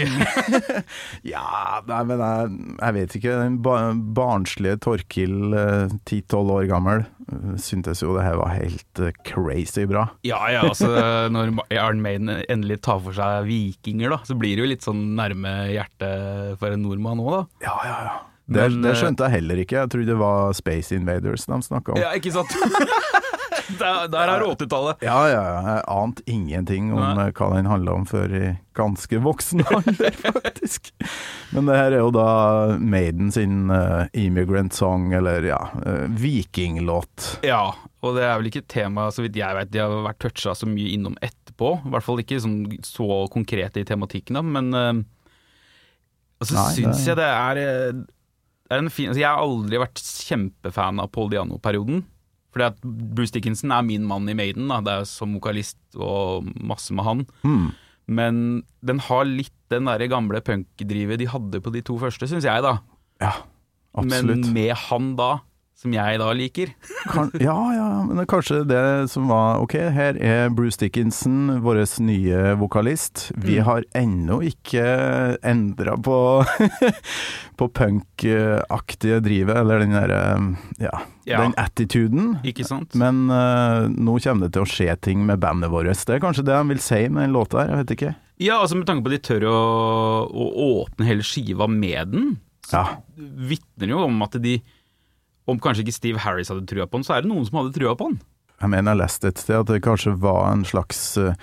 ja, 1.34 1.44
nei, 1.88 2.00
men 2.08 2.22
jeg, 2.22 2.56
jeg 2.78 2.96
vet 2.98 3.16
ikke. 3.18 3.36
Den 3.42 3.58
ba 3.64 3.76
barnslige 4.16 4.80
Torkil, 4.82 5.36
ti-tolv 6.08 6.54
år 6.56 6.66
gammel, 6.70 7.04
eh, 7.28 7.54
syntes 7.62 8.02
jo 8.04 8.16
det 8.16 8.26
her 8.26 8.40
var 8.40 8.54
helt 8.56 9.02
eh, 9.02 9.14
crazy 9.28 9.86
bra. 9.90 10.08
Ja, 10.26 10.40
ja, 10.52 10.64
altså 10.68 10.90
når 11.34 11.54
Iron 11.70 12.02
Maiden 12.04 12.32
endelig 12.42 12.82
tar 12.86 13.02
for 13.04 13.16
seg 13.16 13.46
vikinger, 13.48 14.16
da, 14.16 14.22
så 14.28 14.38
blir 14.38 14.56
det 14.56 14.66
jo 14.66 14.72
litt 14.74 14.86
sånn 14.86 15.12
nærme 15.18 15.54
hjertet 15.72 16.60
for 16.60 16.74
en 16.74 16.84
nordmann 16.86 17.22
òg, 17.22 17.32
da. 17.36 17.42
Ja, 17.68 17.78
ja, 17.86 17.96
ja. 18.10 18.20
Det, 18.52 18.58
Men, 18.58 18.82
det 18.82 18.90
eh, 18.92 18.98
skjønte 18.98 19.28
jeg 19.28 19.38
heller 19.38 19.60
ikke. 19.62 19.78
Jeg 19.78 19.92
trodde 19.92 20.10
det 20.10 20.18
var 20.20 20.56
Space 20.58 20.96
Invaders 20.96 21.46
de 21.48 21.60
snakka 21.62 21.94
om. 21.94 22.02
Ja, 22.02 22.10
ikke 22.18 22.34
sant? 22.34 22.52
der, 23.80 24.08
der 24.12 24.30
er 24.32 24.42
det 24.42 24.48
80-tallet. 24.58 25.02
Ja, 25.06 25.18
ja, 25.30 25.42
ja. 25.46 25.60
Jeg 25.76 25.82
ante 25.94 26.22
ingenting 26.30 26.90
om 26.94 27.00
Nei. 27.02 27.26
eh, 27.28 27.32
hva 27.38 27.48
den 27.54 27.68
handla 27.70 27.94
om 28.00 28.06
før 28.08 28.34
i 28.38 28.44
ganske 28.78 29.20
voksen 29.24 29.62
alder, 29.76 30.16
faktisk. 30.24 30.90
Men 31.52 31.68
det 31.68 31.76
her 31.76 31.92
er 31.96 32.00
jo 32.02 32.10
da 32.14 32.26
Maiden 32.80 33.32
sin 33.34 33.66
uh, 33.70 34.06
immigrant 34.16 34.72
song, 34.76 35.10
eller 35.16 35.44
ja, 35.50 35.60
uh, 35.84 36.06
vikinglåt. 36.20 37.38
Ja, 37.46 37.64
og 38.02 38.16
det 38.16 38.24
er 38.26 38.38
vel 38.40 38.48
ikke 38.50 38.62
et 38.64 38.70
tema, 38.72 39.10
så 39.14 39.24
vidt 39.26 39.36
jeg 39.38 39.58
vet, 39.58 39.70
de 39.74 39.82
har 39.84 39.92
vært 40.08 40.20
toucha 40.24 40.54
så 40.58 40.66
mye 40.70 40.94
innom 40.96 41.18
etterpå. 41.22 41.74
I 41.84 41.92
hvert 41.92 42.06
fall 42.06 42.22
ikke 42.24 42.40
sånn, 42.42 42.62
så 42.86 43.08
konkrete 43.32 43.82
i 43.84 43.88
tematikken, 43.88 44.38
da, 44.40 44.42
men 44.46 44.72
uh, 44.72 45.04
altså, 46.42 46.56
så 46.56 46.66
syns 46.78 47.04
det- 47.04 47.12
jeg 47.12 47.20
det 47.20 47.28
er, 47.28 47.62
er 48.72 48.80
en 48.80 48.88
fin 48.90 49.10
altså 49.12 49.20
Jeg 49.20 49.28
har 49.28 49.42
aldri 49.44 49.78
vært 49.82 50.00
kjempefan 50.00 51.00
av 51.02 51.10
Paul 51.12 51.28
Diano-perioden. 51.32 52.06
Fordi 52.52 52.68
at 52.68 52.82
Bruce 52.84 53.32
Dickinson 53.32 53.72
er 53.72 53.84
min 53.86 54.04
mann 54.08 54.28
i 54.28 54.36
Maiden, 54.36 54.68
da. 54.68 54.80
det 54.84 54.92
er 54.92 55.08
som 55.08 55.32
vokalist 55.38 55.80
og 55.96 56.48
masse 56.60 56.92
med 56.94 57.06
han. 57.06 57.24
Mm. 57.46 57.70
Men 58.12 58.42
den 58.84 59.00
har 59.08 59.24
litt 59.28 59.54
den 59.72 59.88
derre 59.88 60.08
gamle 60.10 60.42
punkdrivet 60.44 61.20
de 61.22 61.30
hadde 61.32 61.62
på 61.64 61.72
de 61.72 61.80
to 61.86 61.96
første, 62.02 62.28
syns 62.28 62.44
jeg, 62.44 62.64
da. 62.64 62.76
Ja, 63.22 63.32
absolutt. 63.96 64.44
Men 64.44 64.52
med 64.56 64.74
han 64.88 65.14
da, 65.16 65.30
som 65.82 65.92
jeg 65.96 66.18
da 66.22 66.28
liker. 66.38 66.70
Ja, 67.42 67.56
ja, 67.74 67.86
men 68.06 68.14
det 68.16 68.22
er 68.24 68.30
kanskje 68.30 68.60
det 68.70 68.82
som 69.10 69.26
var 69.30 69.58
Ok, 69.64 69.74
her 69.92 70.14
er 70.22 70.52
Bruce 70.54 70.78
Dickinson, 70.78 71.58
vår 71.64 71.80
nye 72.06 72.52
vokalist. 72.60 73.32
Vi 73.34 73.58
Mm. 73.58 73.64
har 73.66 73.82
ennå 73.98 74.36
ikke 74.46 74.84
endra 75.42 75.96
på 75.98 76.16
På 77.58 77.66
punkaktige 77.68 79.20
drivet, 79.22 79.56
eller 79.56 79.78
den 79.82 79.92
derre 79.94 80.20
ja, 80.80 81.00
Ja. 81.26 81.42
den 81.42 81.54
attituden. 81.58 82.36
Ikke 82.44 82.64
sant? 82.66 82.94
Men 82.98 83.28
uh, 83.30 83.86
nå 83.90 84.16
kommer 84.24 84.46
det 84.48 84.54
til 84.56 84.64
å 84.64 84.68
skje 84.70 84.96
ting 85.00 85.26
med 85.26 85.38
bandet 85.42 85.70
vårt. 85.70 85.86
Det 86.06 86.16
er 86.16 86.22
kanskje 86.22 86.44
det 86.46 86.56
han 86.56 86.68
vil 86.72 86.80
si 86.82 87.08
med 87.08 87.26
den 87.28 87.34
låta 87.36 87.62
her, 87.62 87.68
jeg 87.76 87.82
vet 87.84 87.94
ikke. 87.96 88.14
Ja, 88.42 88.56
altså 88.62 88.74
med 88.78 88.86
tanke 88.88 89.04
på 89.06 89.12
at 89.12 89.18
de 89.20 89.26
tør 89.28 89.44
å, 89.50 89.58
å 90.26 90.46
åpne 90.82 91.06
hele 91.06 91.22
skiva 91.26 91.68
med 91.70 92.10
den, 92.14 92.32
Ja. 92.72 92.86
vitner 93.18 93.90
jo 93.92 94.04
om 94.06 94.22
at 94.24 94.38
de 94.42 94.56
Om 95.46 95.58
kanskje 95.62 95.86
ikke 95.86 95.96
Steve 95.96 96.22
Harris 96.22 96.52
hadde 96.52 96.66
trua 96.70 96.86
på 96.86 97.00
den, 97.00 97.06
så 97.06 97.16
er 97.16 97.24
det 97.24 97.32
noen 97.32 97.46
som 97.48 97.58
hadde 97.60 97.74
trua 97.74 97.96
på 97.98 98.12
den. 98.12 98.20
Jeg 98.62 98.70
mener 98.70 98.94
jeg 98.94 99.00
leste 99.02 99.30
et 99.32 99.40
sted 99.42 99.58
at 99.58 99.70
det 99.72 99.82
kanskje 99.82 100.14
var 100.22 100.52
en 100.52 100.62
slags 100.68 101.00
eh, 101.18 101.34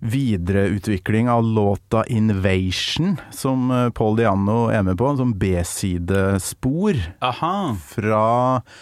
videreutvikling 0.00 1.28
av 1.28 1.42
låta 1.44 2.04
'Invasion', 2.06 3.16
som 3.34 3.70
eh, 3.70 3.90
Paul 3.90 4.16
Diano 4.16 4.68
er 4.70 4.82
med 4.82 4.98
på, 4.98 5.16
som 5.16 5.34
B-sidespor 5.34 6.94
Aha. 7.20 7.76
fra 7.86 8.72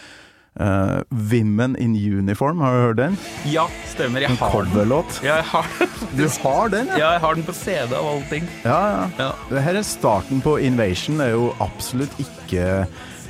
Uh, 0.60 1.02
'Women 1.10 1.76
in 1.78 1.94
Uniform'. 1.94 2.58
Har 2.58 2.72
du 2.74 2.80
hørt 2.80 2.96
den? 2.96 3.16
Ja, 3.46 3.68
stemmer. 3.86 4.20
Jeg 4.20 4.30
En 4.30 4.36
har 4.36 4.64
den. 4.64 5.06
Ja, 5.22 5.36
jeg 5.36 5.44
har 5.44 5.66
den. 5.78 5.88
Du 6.18 6.28
har 6.42 6.68
den, 6.68 6.86
Ja, 6.86 6.98
ja, 6.98 7.10
jeg 7.12 7.20
har 7.20 7.34
den 7.34 7.44
på 7.44 7.52
CD 7.52 7.92
av 7.94 8.06
alle 8.06 8.24
ting. 8.30 8.48
Ja, 8.64 8.80
ja. 8.90 9.04
Ja. 9.18 9.30
Det 9.50 9.62
her 9.62 9.76
er 9.78 9.82
starten 9.82 10.42
på 10.42 10.58
'Invasion'. 10.58 11.18
Det 11.18 11.26
er 11.26 11.30
jo 11.30 11.54
absolutt 11.60 12.10
ikke 12.18 12.88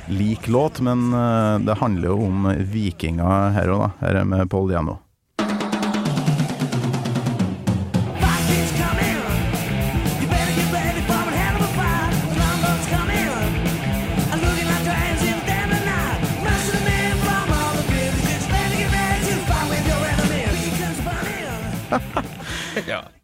lik 0.09 0.47
låt, 0.47 0.81
men 0.81 1.13
eh, 1.13 1.59
det 1.65 1.77
handler 1.79 2.11
jo 2.11 2.25
om 2.27 2.49
vikinger 2.71 3.53
her 3.55 3.71
òg, 3.73 3.85
da. 3.85 3.91
Her 4.01 4.21
er 4.21 4.27
med 4.33 4.49
Paul 4.51 4.69
Diano. 4.71 4.97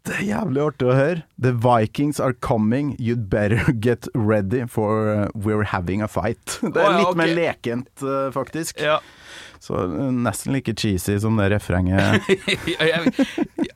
Det 0.06 0.14
er 0.20 0.26
jævlig 0.28 0.60
artig 0.62 0.86
å 0.86 0.94
høre. 0.94 1.22
The 1.42 1.50
Vikings 1.58 2.20
are 2.22 2.32
coming, 2.32 2.92
you'd 3.02 3.26
better 3.30 3.72
get 3.86 4.06
ready 4.14 4.62
for 4.70 5.08
uh, 5.10 5.28
we're 5.34 5.66
having 5.66 6.02
a 6.02 6.08
fight. 6.08 6.58
Det 6.62 6.78
er 6.78 6.86
Å, 6.86 6.92
ja, 6.92 7.00
litt 7.02 7.18
mer 7.18 7.32
lekent, 7.34 7.90
uh, 8.06 8.28
faktisk. 8.34 8.80
ja. 8.82 9.00
Så 9.66 9.72
uh, 9.88 10.10
nesten 10.12 10.52
like 10.54 10.74
cheesy 10.78 11.16
som 11.18 11.38
det 11.40 11.48
refrenget. 11.50 12.22
Ja, 12.76 12.86
ja, 12.86 12.98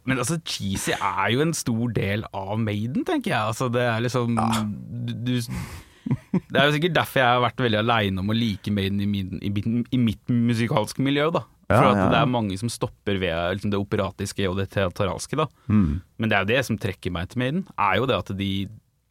Men 0.07 0.21
altså, 0.21 0.39
cheesy 0.47 0.93
er 0.95 1.31
jo 1.35 1.43
en 1.43 1.55
stor 1.57 1.95
del 1.97 2.23
av 2.37 2.53
Maiden, 2.63 3.03
tenker 3.09 3.33
jeg. 3.33 3.41
Altså, 3.41 3.71
det 3.73 3.83
er 3.89 4.03
liksom 4.05 4.37
du, 4.37 5.15
du, 5.15 5.33
Det 5.41 6.61
er 6.61 6.69
jo 6.69 6.77
sikkert 6.77 6.95
derfor 7.01 7.23
jeg 7.25 7.33
har 7.33 7.43
vært 7.43 7.65
veldig 7.65 7.81
aleine 7.81 8.23
om 8.23 8.31
å 8.31 8.37
like 8.37 8.71
Maiden 8.75 9.01
i, 9.03 9.09
min, 9.09 9.41
i, 9.43 9.51
i 9.51 10.01
mitt 10.01 10.31
musikalske 10.31 11.03
miljø, 11.03 11.31
da. 11.35 11.43
For 11.71 11.87
Ja, 11.87 11.91
at 11.95 12.01
ja. 12.03 12.07
det 12.13 12.21
er 12.21 12.31
mange 12.31 12.59
som 12.61 12.73
stopper 12.73 13.21
ved 13.23 13.57
liksom, 13.57 13.73
det 13.73 13.81
operatiske 13.81 14.49
og 14.51 14.59
det 14.59 14.71
teatralske. 14.75 15.39
Mm. 15.71 16.01
Men 16.19 16.31
det 16.31 16.37
er 16.37 16.47
jo 16.47 16.53
det 16.53 16.63
som 16.69 16.79
trekker 16.81 17.15
meg 17.15 17.31
til 17.31 17.45
Maiden, 17.45 17.67
er 17.79 18.01
jo 18.01 18.09
det 18.11 18.19
at 18.19 18.33
de 18.39 18.53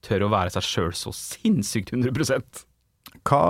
tør 0.06 0.28
å 0.28 0.34
være 0.34 0.54
seg 0.56 0.68
sjøl 0.68 0.92
så 0.96 1.14
sinnssykt 1.16 1.94
100 1.96 2.42
Hva 3.28 3.44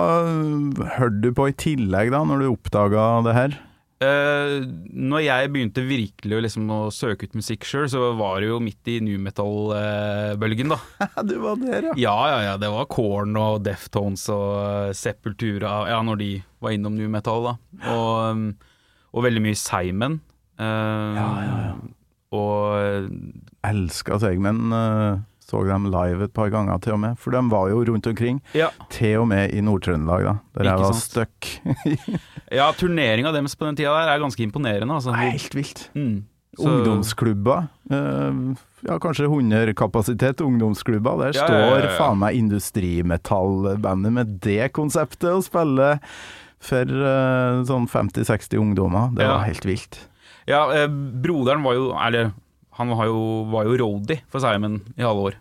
hørte 0.96 1.20
du 1.22 1.32
på 1.36 1.50
i 1.50 1.56
tillegg, 1.58 2.10
da, 2.14 2.24
når 2.26 2.42
du 2.42 2.52
oppdaga 2.52 3.10
det 3.26 3.36
her? 3.36 3.58
Uh, 4.00 4.64
når 4.96 5.20
jeg 5.26 5.48
begynte 5.52 5.82
virkelig 5.84 6.38
liksom, 6.46 6.70
å 6.72 6.78
søke 6.94 7.26
ut 7.28 7.34
musikk 7.36 7.66
sjøl, 7.68 7.84
så 7.92 8.14
var 8.16 8.38
det 8.40 8.48
jo 8.48 8.56
midt 8.64 8.88
i 8.88 8.94
new 9.04 9.18
metal-bølgen, 9.20 10.72
da. 10.72 10.78
du 11.28 11.34
var 11.42 11.60
der, 11.60 11.90
ja. 11.90 11.96
Ja, 12.00 12.14
ja, 12.32 12.38
ja. 12.46 12.54
Det 12.62 12.70
var 12.72 12.88
Korn 12.88 13.36
og 13.36 13.60
Deftones 13.66 14.24
og 14.32 14.54
eh, 14.62 14.94
Sepultura 14.96 15.82
Ja, 15.92 16.00
når 16.06 16.22
de 16.22 16.30
var 16.64 16.72
innom 16.72 16.96
new 16.96 17.12
metal, 17.12 17.50
da. 17.50 17.54
Og, 17.92 18.08
um, 18.32 18.46
og 19.12 19.24
veldig 19.26 19.42
mye 19.42 19.56
Simon. 19.58 20.20
Uh, 20.60 21.16
Ja, 21.16 21.28
ja, 21.44 21.56
ja. 21.70 21.74
Og 22.30 23.10
Elska 23.66 24.18
Segmen. 24.22 24.70
Uh, 24.72 25.18
Så 25.50 25.64
dem 25.66 25.88
live 25.90 26.22
et 26.28 26.32
par 26.32 26.46
ganger 26.52 26.78
til 26.78 26.92
og 26.94 27.00
med, 27.02 27.16
for 27.18 27.34
de 27.34 27.40
var 27.50 27.68
jo 27.72 27.80
rundt 27.88 28.06
omkring. 28.06 28.36
Ja, 28.54 28.68
Til 28.88 29.16
og 29.18 29.26
med 29.32 29.50
i 29.50 29.60
Nord-Trøndelag, 29.60 30.22
da, 30.22 30.34
der 30.54 30.68
jeg 30.68 30.76
Ikke 30.76 30.84
var 30.84 30.92
sant. 30.92 31.02
stuck. 31.02 31.48
ja 32.60 32.68
turneringa 32.78 33.32
deres 33.34 33.56
på 33.58 33.66
den 33.66 33.74
tida 33.80 33.90
der 33.90 34.12
er 34.14 34.22
ganske 34.22 34.44
imponerende. 34.46 34.94
Altså. 34.94 35.10
Helt 35.18 35.54
vilt. 35.58 35.90
Mm. 35.98 36.20
Ungdomsklubber. 36.60 37.66
Uh, 37.90 38.54
ja, 38.86 38.98
kanskje 39.02 39.26
100 39.26 39.74
kapasitet 39.74 40.40
ungdomsklubber. 40.40 41.18
Der 41.18 41.34
Ja, 41.34 41.46
står 41.48 41.88
faen 41.98 42.18
meg 42.22 42.38
industrimetallbandet 42.38 44.12
med 44.12 44.38
det 44.46 44.70
konseptet 44.76 45.30
og 45.34 45.42
spiller 45.46 45.98
for 46.60 46.84
uh, 46.92 47.62
sånn 47.68 47.86
50-60 47.88 48.58
ungdommer. 48.60 49.08
Det 49.16 49.24
Ja. 49.24 49.32
var 49.38 49.44
helt 49.48 49.64
vilt. 49.64 49.98
Ja, 50.48 50.66
eh, 50.74 50.86
broderen 50.88 51.62
var 51.62 51.74
jo 51.76 51.90
Eller 51.96 52.32
han 52.78 52.88
var 52.96 53.04
jo, 53.06 53.44
var 53.52 53.64
jo 53.68 53.76
roadie 53.80 54.20
for 54.32 54.40
Simon 54.40 54.80
i 54.96 55.02
alle 55.04 55.20
år. 55.30 55.34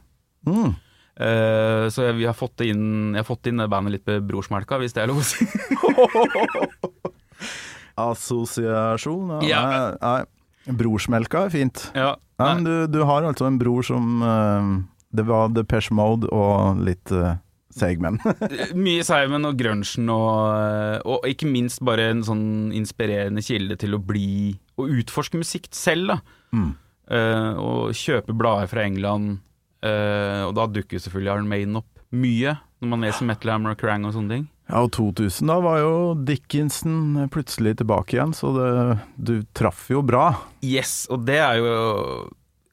Mm. 0.47 0.75
Eh, 1.19 1.85
så 1.91 2.03
jeg, 2.07 2.15
vi 2.19 2.25
har 2.27 2.33
fått 2.37 2.61
inn 2.63 3.11
Jeg 3.15 3.19
har 3.23 3.27
fått 3.27 3.47
inn 3.51 3.59
bandet 3.71 3.91
litt 3.97 4.05
med 4.07 4.23
brorsmelka, 4.27 4.77
hvis 4.79 4.93
det 4.95 5.01
er 5.03 5.07
lov 5.11 5.19
å 5.19 5.23
si. 5.27 5.45
Assosiasjon? 7.99 9.29
Ja. 9.43 9.49
Ja. 9.49 9.61
Nei, 9.69 9.91
nei. 10.03 10.23
Brorsmelka 10.79 11.45
er 11.47 11.51
fint. 11.53 11.91
ja, 11.95 12.15
Nei, 12.39 12.45
nei, 12.45 12.55
men 12.55 12.63
du, 12.67 12.87
du 12.99 13.03
har 13.07 13.23
altså 13.25 13.45
en 13.49 13.57
bror 13.59 13.81
som 13.83 14.21
uh, 14.21 14.63
Det 15.15 15.23
var 15.27 15.49
Depeche 15.55 15.93
Mode 15.95 16.27
og 16.31 16.77
litt 16.85 17.11
uh, 17.15 17.35
Seigmen. 17.81 18.19
Mye 18.85 19.05
Simon 19.07 19.47
og 19.49 19.57
grunchen 19.59 20.09
og, 20.13 20.33
eh, 20.55 20.97
og 21.07 21.27
ikke 21.29 21.49
minst 21.49 21.83
bare 21.85 22.09
en 22.13 22.23
sånn 22.27 22.45
inspirerende 22.75 23.43
kilde 23.45 23.79
til 23.79 23.97
å 23.97 24.01
bli 24.03 24.57
Å 24.79 24.87
utforske 24.99 25.39
musikk 25.39 25.67
selv, 25.75 26.13
da. 26.13 26.19
Mm. 26.55 26.69
Uh, 27.09 27.53
og 27.57 27.97
kjøpe 27.97 28.35
blader 28.37 28.69
fra 28.69 28.85
England. 28.85 29.39
uh, 29.81 30.45
og 30.45 30.53
da 30.55 30.67
dukker 30.69 31.01
selvfølgelig 31.01 31.33
Iron 31.33 31.49
Maiden 31.49 31.79
opp 31.81 31.89
mye, 32.15 32.55
når 32.79 32.91
man 32.91 33.03
leser 33.05 33.27
Metal 33.27 33.51
Hammer 33.53 33.75
og 33.75 33.81
Krang 33.81 34.05
og 34.07 34.15
sånne 34.15 34.35
ting. 34.35 34.47
Ja, 34.69 34.83
og 34.85 34.91
2000 34.93 35.49
da 35.49 35.57
var 35.65 35.79
jo 35.81 35.93
Dickinson 36.25 37.25
plutselig 37.33 37.79
tilbake 37.79 38.15
igjen, 38.15 38.35
så 38.37 38.53
det, 38.53 38.71
du 39.17 39.33
traff 39.57 39.87
jo 39.89 40.03
bra. 40.05 40.31
Yes, 40.65 41.07
og 41.09 41.25
det 41.25 41.39
er 41.41 41.57
jo 41.59 41.71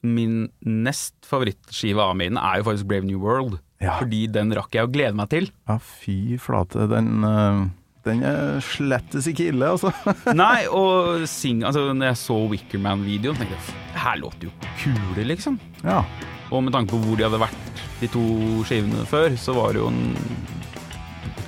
min 0.05 0.47
nest 0.61 1.15
favorittskive 1.25 2.03
av 2.03 2.15
mine 2.19 2.39
er 2.39 2.61
jo 2.61 2.67
faktisk 2.69 2.89
Brave 2.89 3.07
New 3.09 3.21
World. 3.23 3.57
Ja, 3.79 3.99
Fordi 3.99 4.23
den 4.33 4.49
rakk 4.57 4.73
jeg 4.73 4.87
å 4.87 4.91
glede 4.91 5.13
meg 5.15 5.29
til. 5.29 5.51
ja 5.69 5.77
fy 5.77 6.37
flate. 6.41 6.87
Den, 6.89 7.23
eh, 7.23 7.59
den 8.07 8.23
er 8.25 8.59
slettes 8.65 9.27
ikke 9.29 9.51
ille, 9.51 9.67
altså. 9.75 9.91
Nei, 10.33 10.65
og 10.71 11.27
sing, 11.29 11.61
altså, 11.67 11.91
når 11.93 12.09
jeg 12.13 12.19
så 12.23 12.37
Wickerman-videoen, 12.49 13.37
tenkte 13.37 13.53
jeg 13.53 13.61
"F- 13.67 13.99
her 14.01 14.17
låter 14.17 14.47
jo 14.49 14.51
kule, 14.81 15.25
liksom. 15.29 15.59
Ja. 15.83 16.03
Og 16.49 16.63
med 16.63 16.73
tanke 16.73 16.89
på 16.95 17.01
hvor 17.03 17.17
de 17.19 17.27
hadde 17.27 17.41
vært 17.43 17.83
de 17.99 18.07
to 18.07 18.23
skivene 18.65 19.05
før, 19.05 19.35
så 19.37 19.53
var 19.53 19.73
det 19.73 19.81
jo 19.83 19.87
en 19.91 20.15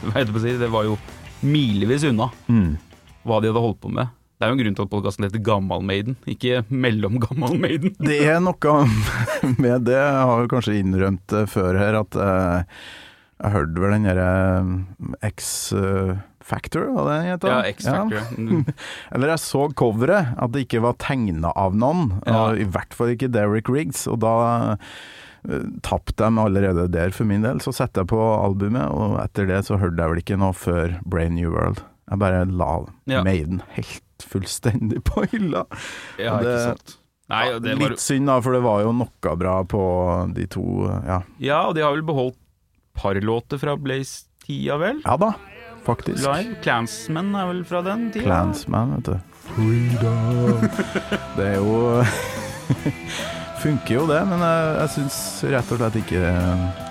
Hva 0.03 0.13
heter 0.15 0.29
det 0.29 0.33
på 0.35 0.39
å 0.39 0.45
si? 0.45 0.57
Det 0.57 0.69
var 0.71 0.83
jo 0.87 0.97
milevis 1.43 2.03
unna 2.09 2.29
Mm. 2.49 2.77
hva 3.25 3.41
de 3.41 3.49
hadde 3.51 3.61
holdt 3.63 3.79
på 3.81 3.91
med. 3.91 4.07
Det 4.39 4.47
er 4.47 4.53
jo 4.53 4.55
en 4.55 4.61
grunn 4.61 4.75
til 4.77 4.85
at 4.85 4.91
podkasten 4.93 5.25
heter 5.27 5.41
Gammal 5.43 5.81
Maiden, 5.83 6.15
ikke 6.31 6.61
Mellomgammal 6.71 7.57
Maiden. 7.59 7.91
Det 7.99 8.21
er 8.23 8.37
noe 8.39 8.75
med 9.65 9.83
det, 9.89 9.97
jeg 9.99 10.21
har 10.29 10.43
jo 10.45 10.51
kanskje 10.53 10.77
innrømt 10.79 11.35
før 11.51 11.75
her, 11.75 11.97
at 11.99 12.15
eh, 12.23 12.77
jeg 13.43 13.51
hørte 13.57 13.83
vel 13.83 13.95
den 13.97 14.07
derre 14.07 14.29
X-Factor, 15.27 16.87
hva 16.95 17.03
det 17.09 17.17
heter? 17.27 17.51
Ja, 17.51 17.59
X-Factor. 17.75 18.31
Ja. 18.39 18.63
Eller 19.17 19.33
jeg 19.33 19.43
så 19.43 19.65
coveret, 19.83 20.31
at 20.39 20.55
det 20.55 20.63
ikke 20.69 20.85
var 20.87 20.95
tegna 21.03 21.51
av 21.59 21.75
noen, 21.75 22.15
Ja. 22.23 22.39
og 22.45 22.63
i 22.63 22.67
hvert 22.71 22.95
fall 22.95 23.11
ikke 23.17 23.31
Derek 23.35 23.67
Riggs, 23.75 24.07
og 24.07 24.21
da 24.23 24.37
tapte 25.83 26.15
dem 26.19 26.39
allerede 26.39 26.87
der 26.91 27.11
for 27.15 27.27
min 27.27 27.43
del. 27.43 27.59
Så 27.63 27.71
satte 27.75 28.01
jeg 28.05 28.09
på 28.15 28.19
albumet, 28.39 28.87
og 28.91 29.19
etter 29.23 29.47
det 29.51 29.61
så 29.67 29.77
hørte 29.79 29.99
jeg 29.99 30.11
vel 30.15 30.23
ikke 30.23 30.39
noe 30.39 30.55
før 30.55 30.95
Brain 31.03 31.35
New 31.35 31.51
World. 31.51 31.83
Jeg 32.07 32.23
bare 32.23 32.45
la. 32.47 32.73
Maiden 33.27 33.59
helt 33.75 33.99
fullstendig 34.27 35.03
på 35.07 35.23
hylla. 35.31 35.65
Ja, 36.19 36.39
det- 36.39 36.49
ikke 36.55 36.65
sant. 36.71 36.95
Nei, 37.29 37.43
det 37.61 37.75
var, 37.77 37.91
Litt 37.93 38.01
synd 38.01 38.25
da, 38.25 38.39
for 38.41 38.55
det 38.57 38.63
var 38.65 38.81
jo 38.81 38.91
noe 38.91 39.35
bra 39.37 39.59
på 39.69 39.81
de 40.33 40.47
to, 40.49 40.63
ja. 41.05 41.19
ja, 41.37 41.59
og 41.69 41.75
de 41.77 41.83
har 41.85 41.93
vel 41.93 42.01
beholdt 42.07 42.37
par 42.97 43.13
låter 43.21 43.59
fra 43.61 43.75
Blaze-tida, 43.77 44.77
vel? 44.81 45.01
Ja 45.05 45.15
da, 45.21 45.33
faktisk. 45.85 46.25
Live. 46.25 46.57
Clansman 46.65 47.29
er 47.37 47.45
vel 47.51 47.61
fra 47.69 47.83
den 47.85 48.09
tida? 48.11 48.25
Clansman, 48.25 48.95
vet 48.97 49.11
du. 49.11 49.19
Freedom. 49.49 50.65
Det 51.37 51.45
er 51.53 51.55
jo 51.61 52.03
Funker 53.59 53.93
jo 53.97 54.03
det, 54.07 54.19
men 54.29 54.39
jeg, 54.39 54.67
jeg 54.79 54.91
syns 54.93 55.15
rett 55.51 55.71
og 55.73 55.81
slett 55.81 55.97
ikke 55.99 56.19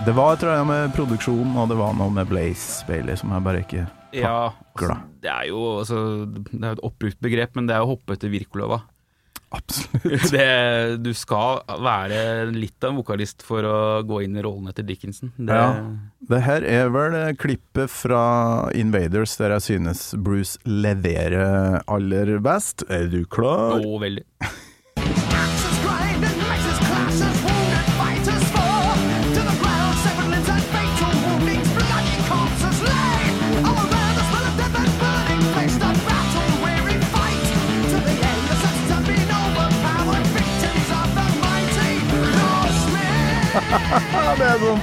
Det 0.04 0.12
var 0.16 0.34
et 0.34 0.42
eller 0.44 0.58
annet 0.58 0.68
med 0.68 0.96
produksjonen, 0.96 1.54
og 1.56 1.70
det 1.70 1.78
var 1.80 1.94
noe 1.96 2.12
med 2.12 2.28
Blaze 2.28 2.84
Bailey 2.88 3.16
som 3.16 3.32
jeg 3.32 3.44
bare 3.46 3.62
ikke 3.64 3.86
Ja, 4.16 4.52
altså, 4.72 4.94
det 5.22 5.30
er 5.32 5.48
jo 5.50 5.58
altså, 5.80 5.98
Det 6.28 6.62
er 6.62 6.76
et 6.76 6.84
oppbrukt 6.86 7.18
begrep, 7.24 7.56
men 7.58 7.66
det 7.68 7.76
er 7.76 7.84
å 7.84 7.90
hoppe 7.90 8.16
etter 8.16 8.32
Wirkola. 8.32 8.82
Absolutt. 9.48 10.28
Det, 10.34 10.98
du 11.00 11.10
skal 11.16 11.62
være 11.80 12.50
litt 12.52 12.84
av 12.84 12.92
en 12.92 12.98
vokalist 13.00 13.44
for 13.46 13.64
å 13.64 13.76
gå 14.04 14.20
inn 14.26 14.36
i 14.36 14.44
rollen 14.44 14.68
etter 14.68 14.84
Dickinson. 14.84 15.32
Det, 15.38 15.56
Ja. 15.56 15.70
Det 16.28 16.40
her 16.44 16.66
er 16.68 16.90
vel 16.92 17.16
klippet 17.40 17.88
fra 17.88 18.22
Invaders 18.76 19.38
der 19.40 19.54
jeg 19.56 19.64
synes 19.70 20.02
Bruce 20.20 20.60
leverer 20.68 21.80
aller 21.88 22.34
best. 22.44 22.84
Er 22.92 23.08
du 23.08 23.22
klar? 23.24 23.78
Nå, 23.80 23.96
veldig. 24.02 24.26
det 44.38 44.46
er 44.48 44.60
sånn 44.62 44.82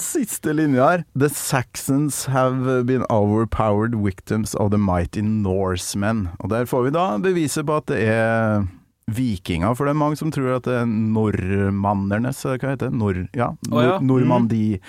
Siste 0.00 0.54
linje 0.56 0.80
her. 0.80 1.02
The 1.12 1.28
Saxons 1.28 2.24
have 2.32 2.86
been 2.88 3.04
overpowered 3.12 3.94
victims 3.94 4.54
of 4.54 4.70
the 4.72 4.78
mighty 4.80 5.20
Norsemen. 5.20 6.30
Og 6.40 6.48
der 6.50 6.64
får 6.66 6.86
vi 6.86 6.92
da 6.96 7.04
beviset 7.20 7.68
på 7.68 7.76
at 7.82 7.90
det 7.92 8.00
er 8.08 8.64
vikinger, 9.12 9.74
for 9.76 9.86
det 9.86 9.92
er 9.92 10.00
mange 10.00 10.16
som 10.16 10.32
tror 10.32 10.56
at 10.56 10.66
det 10.66 10.78
er 10.80 10.88
nordmannernes 10.88 12.40
Hva 12.46 12.56
heter 12.56 12.88
det? 12.88 12.96
Nor, 12.96 13.20
ja, 13.36 13.52
oh, 13.68 13.82
ja. 13.84 13.98
nor 14.00 14.24
Normandi... 14.24 14.80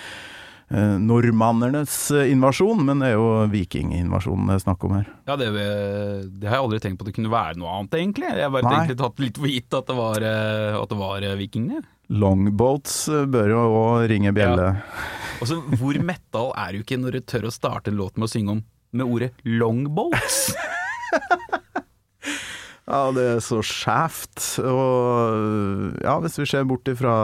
eh, 0.72 0.96
Nordmannernes 1.02 1.96
eh, 2.16 2.32
invasjon, 2.32 2.80
men 2.88 3.02
det 3.04 3.12
er 3.12 3.18
jo 3.18 3.28
vikinginvasjonen 3.52 4.48
det 4.48 4.58
er 4.58 4.64
snakk 4.64 4.86
om 4.88 4.96
her. 4.96 5.08
Ja, 5.28 5.36
det, 5.36 5.52
det 5.52 6.48
har 6.48 6.56
jeg 6.58 6.66
aldri 6.66 6.82
tenkt 6.82 7.00
på 7.00 7.04
at 7.04 7.12
det 7.12 7.18
kunne 7.20 7.32
være 7.34 7.60
noe 7.60 7.76
annet, 7.78 7.98
egentlig. 8.00 8.30
Jeg 8.32 8.46
har 8.48 8.54
bare 8.54 8.68
Nei. 8.68 8.76
egentlig 8.80 9.00
tatt 9.02 9.20
litt 9.26 9.40
for 9.42 9.52
gitt 9.52 9.76
at 9.76 9.90
det 9.92 9.98
var, 9.98 10.28
eh, 10.32 10.78
at 10.80 10.94
det 10.94 11.02
var 11.02 11.26
eh, 11.28 11.40
vikingene. 11.42 11.84
Longboats 12.10 13.08
eh, 13.12 13.26
bør 13.30 13.52
jo 13.54 13.62
òg 13.78 14.08
ringe 14.10 14.32
bjelle. 14.36 14.72
Ja. 14.74 15.08
Også, 15.42 15.58
hvor 15.78 15.98
metal 16.02 16.52
er 16.58 16.74
du 16.74 16.82
ikke 16.82 17.00
når 17.00 17.18
du 17.18 17.24
tør 17.26 17.48
å 17.48 17.54
starte 17.54 17.90
en 17.90 17.98
låt 17.98 18.18
med 18.18 18.28
å 18.28 18.32
synge 18.32 18.56
om 18.58 18.62
med 18.92 19.08
ordet 19.08 19.32
longboats? 19.46 20.52
Ja, 22.82 23.12
det 23.14 23.22
er 23.36 23.42
så 23.44 23.60
skjevt. 23.64 24.40
Og 24.66 26.00
ja, 26.02 26.16
hvis 26.20 26.38
vi 26.40 26.46
ser 26.50 26.66
bort 26.68 26.88
ifra 26.90 27.14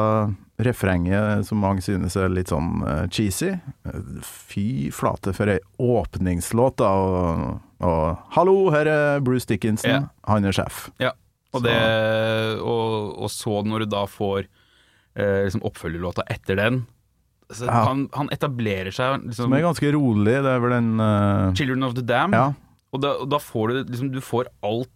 refrenget, 0.63 1.47
som 1.49 1.61
mange 1.63 1.83
synes 1.85 2.17
er 2.19 2.31
litt 2.33 2.53
sånn 2.53 2.83
eh, 2.87 3.05
cheesy 3.15 3.51
eh, 3.53 3.99
Fy 4.25 4.89
flate 4.95 5.35
for 5.37 5.51
ei 5.51 5.59
åpningslåt, 5.83 6.79
da. 6.81 6.93
Og, 6.95 7.59
og 7.85 8.31
hallo, 8.37 8.57
her 8.75 8.91
er 8.91 9.25
Bruce 9.25 9.51
Dickinson. 9.51 9.91
Ja. 9.91 10.31
Han 10.31 10.47
er 10.49 10.57
sjef. 10.57 10.87
Ja, 11.03 11.13
og, 11.53 11.67
det, 11.67 11.77
og, 12.63 13.19
og 13.19 13.31
så 13.35 13.61
når 13.67 13.85
du 13.85 13.93
da 13.97 14.07
får 14.11 14.47
eh, 15.19 15.43
liksom 15.49 15.65
oppfølgerlåta 15.69 16.25
etter 16.31 16.59
den 16.61 16.85
så 17.49 17.65
Ja. 17.65 17.85
han, 17.89 18.09
han 18.13 18.29
etablerer 18.35 18.93
seg 18.93 19.23
liksom, 19.23 19.47
Som 19.49 19.55
er 19.57 19.63
ganske 19.65 19.89
rolig. 19.95 20.35
Det 20.45 20.51
er 20.53 20.59
vel 20.61 20.75
den 20.75 20.91
uh... 21.01 21.55
Children 21.57 21.87
of 21.87 21.95
the 21.97 22.05
Dam, 22.05 22.35
Ja. 22.37 22.51
og, 22.93 23.01
da, 23.01 23.15
og 23.23 23.31
da 23.33 23.39
får 23.41 23.71
du 23.73 23.79
liksom, 23.95 24.11
du 24.13 24.21
får 24.21 24.51
alt 24.63 24.93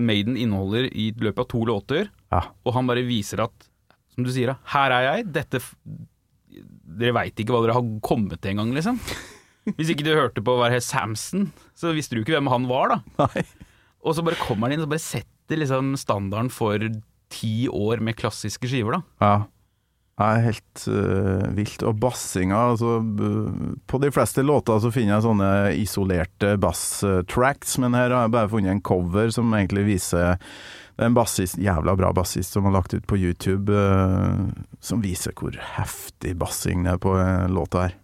Maiden 0.00 0.38
inneholder 0.40 0.88
i 0.88 1.10
løpet 1.20 1.42
av 1.44 1.48
to 1.52 1.60
låter, 1.68 2.08
ja. 2.32 2.40
og 2.64 2.72
han 2.74 2.88
bare 2.88 3.04
viser 3.04 3.42
at, 3.44 3.68
som 4.14 4.24
du 4.24 4.30
sier, 4.32 4.54
da, 4.54 4.56
her 4.72 4.94
er 4.96 5.04
jeg, 5.10 5.26
dette 5.36 5.60
Dere 6.92 7.12
veit 7.16 7.38
ikke 7.40 7.52
hva 7.54 7.60
dere 7.64 7.76
har 7.76 7.84
kommet 8.04 8.40
til 8.42 8.52
engang, 8.52 8.72
liksom. 8.76 8.98
Hvis 9.78 9.92
ikke 9.92 10.04
du 10.04 10.10
hørte 10.12 10.42
på 10.44 10.56
å 10.58 10.64
her 10.66 10.82
Samson, 10.84 11.46
så 11.78 11.92
visste 11.96 12.16
du 12.16 12.20
ikke 12.20 12.34
hvem 12.34 12.50
han 12.52 12.66
var, 12.68 12.92
da. 12.92 12.98
Nei. 13.22 13.44
Og 14.02 14.16
så 14.16 14.24
bare 14.26 14.40
kommer 14.40 14.66
han 14.68 14.76
inn 14.76 14.84
og 14.84 14.90
bare 14.92 15.00
setter 15.00 15.60
liksom 15.60 15.94
standarden 16.00 16.50
for 16.52 16.82
ti 17.32 17.66
år 17.72 18.02
med 18.04 18.16
klassiske 18.18 18.70
skiver, 18.70 18.98
da. 18.98 19.02
Ja. 19.24 19.34
Det 20.12 20.26
er 20.28 20.42
helt 20.44 20.82
uh, 20.92 21.46
vilt. 21.56 21.82
Og 21.88 21.96
bassinga 21.98 22.58
altså, 22.74 22.98
På 23.88 23.98
de 24.02 24.10
fleste 24.12 24.44
låter 24.44 24.78
så 24.82 24.92
finner 24.92 25.16
jeg 25.16 25.24
sånne 25.24 25.50
isolerte 25.80 26.52
bass-tracks, 26.62 27.78
men 27.82 27.96
her 27.96 28.12
har 28.12 28.26
jeg 28.26 28.34
bare 28.36 28.52
funnet 28.52 28.76
en 28.76 28.84
cover 28.84 29.32
som 29.34 29.54
egentlig 29.56 29.86
viser 29.88 30.36
Det 30.44 31.06
er 31.06 31.08
en 31.08 31.16
bassist, 31.16 31.58
jævla 31.58 31.96
bra 31.98 32.12
bassist 32.14 32.52
som 32.52 32.68
har 32.68 32.76
lagt 32.76 32.94
ut 32.94 33.08
på 33.08 33.18
YouTube, 33.18 33.72
uh, 33.72 34.52
som 34.84 35.02
viser 35.02 35.32
hvor 35.38 35.56
heftig 35.78 36.36
bassing 36.38 36.84
det 36.84 36.98
er 36.98 37.02
på 37.02 37.16
uh, 37.16 37.48
låta 37.50 37.88
her. 37.88 37.98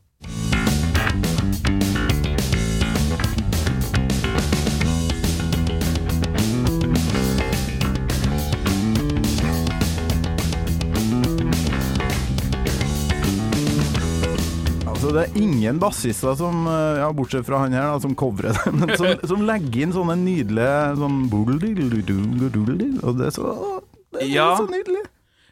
Altså 15.09 15.23
Det 15.23 15.29
er 15.31 15.39
ingen 15.41 15.79
bassister 15.81 16.35
som, 16.37 16.67
eh, 16.69 16.99
ja, 17.01 17.07
bortsett 17.17 17.47
fra 17.49 17.63
han 17.63 17.73
her, 17.73 17.95
da, 17.95 18.01
som 18.05 18.13
covrer 18.13 18.53
det, 18.53 18.73
men 18.77 18.91
som, 19.01 19.15
som 19.31 19.45
legger 19.49 19.87
inn 19.87 19.95
sånne 19.95 20.19
nydelige 20.21 20.99
sånn 21.01 21.23
Og 21.33 23.15
det 23.17 23.31
er 23.31 23.33
så, 23.33 23.55
det 24.13 24.27
er 24.27 24.29
Ja. 24.29 24.51
så 24.59 24.67
nydelig. 24.69 25.07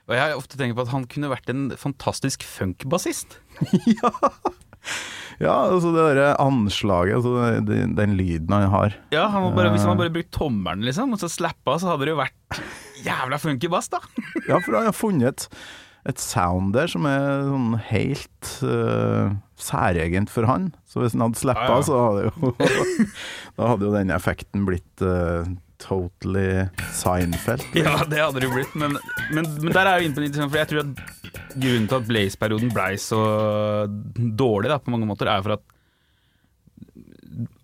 Og 0.06 0.12
jeg 0.12 0.20
har 0.20 0.34
ofte 0.36 0.60
tenkt 0.60 0.76
på 0.76 0.84
at 0.84 0.92
han 0.92 1.06
kunne 1.08 1.30
vært 1.32 1.48
en 1.48 1.70
fantastisk 1.72 2.44
funkbassist. 2.44 3.38
ja. 3.96 4.12
ja, 5.40 5.56
altså 5.72 5.94
det 5.96 6.04
derre 6.04 6.28
anslaget, 6.36 7.16
altså 7.16 7.64
den, 7.64 7.96
den 7.96 8.14
lyden 8.20 8.52
han 8.52 8.68
har. 8.76 9.00
Ja, 9.16 9.24
han 9.32 9.56
bare, 9.56 9.72
Hvis 9.72 9.88
han 9.88 9.96
bare 9.96 10.12
brukte 10.12 10.36
tommelen, 10.36 10.84
liksom, 10.84 11.16
og 11.16 11.24
så 11.24 11.32
slappa, 11.32 11.80
så 11.80 11.94
hadde 11.94 12.10
det 12.10 12.12
jo 12.12 12.20
vært 12.20 12.60
jævla 13.08 13.40
funky 13.40 13.72
bass, 13.72 13.88
da. 13.88 14.04
Ja, 14.44 14.60
for 14.60 14.76
han 14.76 14.92
har 14.92 15.00
funnet 15.00 15.48
et, 16.08 16.20
sound 16.22 16.72
der 16.76 16.86
som 16.92 17.06
er 17.10 17.44
sånn 17.48 17.74
helt 17.90 18.50
uh, 18.62 19.34
særegent 19.60 20.30
for 20.32 20.46
han. 20.48 20.70
Så 20.86 21.02
hvis 21.02 21.14
han 21.16 21.24
hadde 21.26 21.40
slappa, 21.40 21.66
Ja, 21.68 21.76
ja. 21.80 21.86
så 21.86 22.00
hadde 22.04 22.26
jo 22.28 22.52
Da 23.58 23.70
hadde 23.72 23.88
jo 23.88 23.94
den 23.96 24.12
effekten 24.14 24.66
blitt 24.68 25.02
uh, 25.04 25.44
totally 25.82 26.66
Seinfeld. 26.96 27.64
Ja, 27.76 27.98
det 28.08 28.20
hadde 28.22 28.40
det 28.40 28.48
jo 28.48 28.54
blitt, 28.54 28.74
men, 28.80 28.96
men, 29.34 29.48
men 29.60 29.72
der 29.74 29.82
er 29.90 29.98
jeg 30.00 30.08
inne 30.10 30.16
på 30.16 30.24
litt, 30.24 30.36
sånn, 30.38 30.48
for 30.52 30.62
jeg 30.62 30.70
tror 30.72 30.84
at 30.86 31.56
grunnen 31.56 31.88
til 31.90 31.98
at 32.00 32.06
Blaze-perioden 32.08 32.72
blei 32.72 32.92
så 33.00 33.20
dårlig 34.40 34.70
da, 34.72 34.78
på 34.80 34.92
mange 34.94 35.08
måter, 35.08 35.28
er 35.32 35.42
for 35.44 35.56
at 35.58 35.64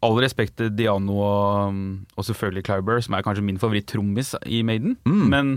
All 0.04 0.18
respekt 0.20 0.58
til 0.58 0.68
Diano 0.76 1.14
og, 1.24 1.76
og 2.18 2.24
selvfølgelig 2.26 2.64
Clyber, 2.66 2.98
som 3.04 3.14
er 3.16 3.24
kanskje 3.24 3.44
min 3.46 3.60
favoritt-trommis 3.62 4.34
i 4.44 4.60
Maiden, 4.66 4.98
Mm. 5.08 5.22
men 5.32 5.52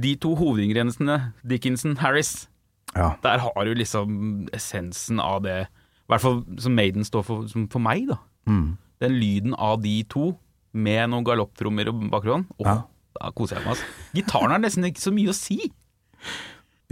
de 0.00 0.14
to 0.16 0.34
hovedingrediensene, 0.38 1.32
Dickinson-Harris, 1.44 2.48
Ja. 2.96 3.14
der 3.22 3.38
har 3.40 3.64
du 3.64 3.74
liksom 3.74 4.48
essensen 4.52 5.20
av 5.20 5.42
det 5.42 5.66
I 5.66 6.12
hvert 6.12 6.20
fall 6.20 6.42
som 6.58 6.74
Maiden 6.76 7.04
står 7.04 7.22
for, 7.24 7.46
for 7.70 7.78
meg, 7.80 8.06
da. 8.08 8.16
Mm. 8.48 8.76
Den 9.00 9.12
lyden 9.20 9.54
av 9.56 9.80
de 9.82 10.02
to, 10.04 10.36
med 10.72 11.08
noen 11.10 11.24
galopptrommer 11.24 11.88
i 11.88 11.92
bakgrunnen, 12.12 12.46
åh, 12.58 12.66
Ja. 12.66 12.74
da 13.20 13.30
koser 13.36 13.56
jeg 13.56 13.64
meg. 13.64 13.76
Altså. 13.76 13.84
Gitaren 14.14 14.50
har 14.50 14.58
nesten 14.58 14.84
ikke 14.88 15.00
så 15.00 15.12
mye 15.12 15.28
å 15.32 15.34
si. 15.36 15.72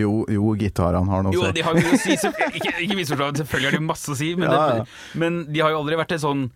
Jo, 0.00 0.24
jo 0.32 0.54
gitarene 0.56 1.08
har 1.10 1.22
noe 1.26 1.32
Jo, 1.34 1.42
å 1.42 1.46
si. 1.50 1.52
de 1.58 1.62
har 1.66 1.74
mye 1.76 1.92
å 1.92 1.98
si, 2.00 2.16
så, 2.16 2.30
ikke, 2.54 2.72
ikke 2.86 2.96
misforstå, 2.96 3.32
selvfølgelig 3.42 3.70
har 3.70 3.78
de 3.78 3.84
masse 3.84 4.08
å 4.08 4.16
si, 4.16 4.34
men, 4.34 4.48
Ja, 4.50 4.66
ja. 4.68 4.84
Det, 4.84 5.20
men 5.20 5.52
de 5.52 5.60
har 5.60 5.70
jo 5.74 5.80
aldri 5.82 5.96
vært 6.00 6.12
et 6.16 6.22
sånn 6.24 6.46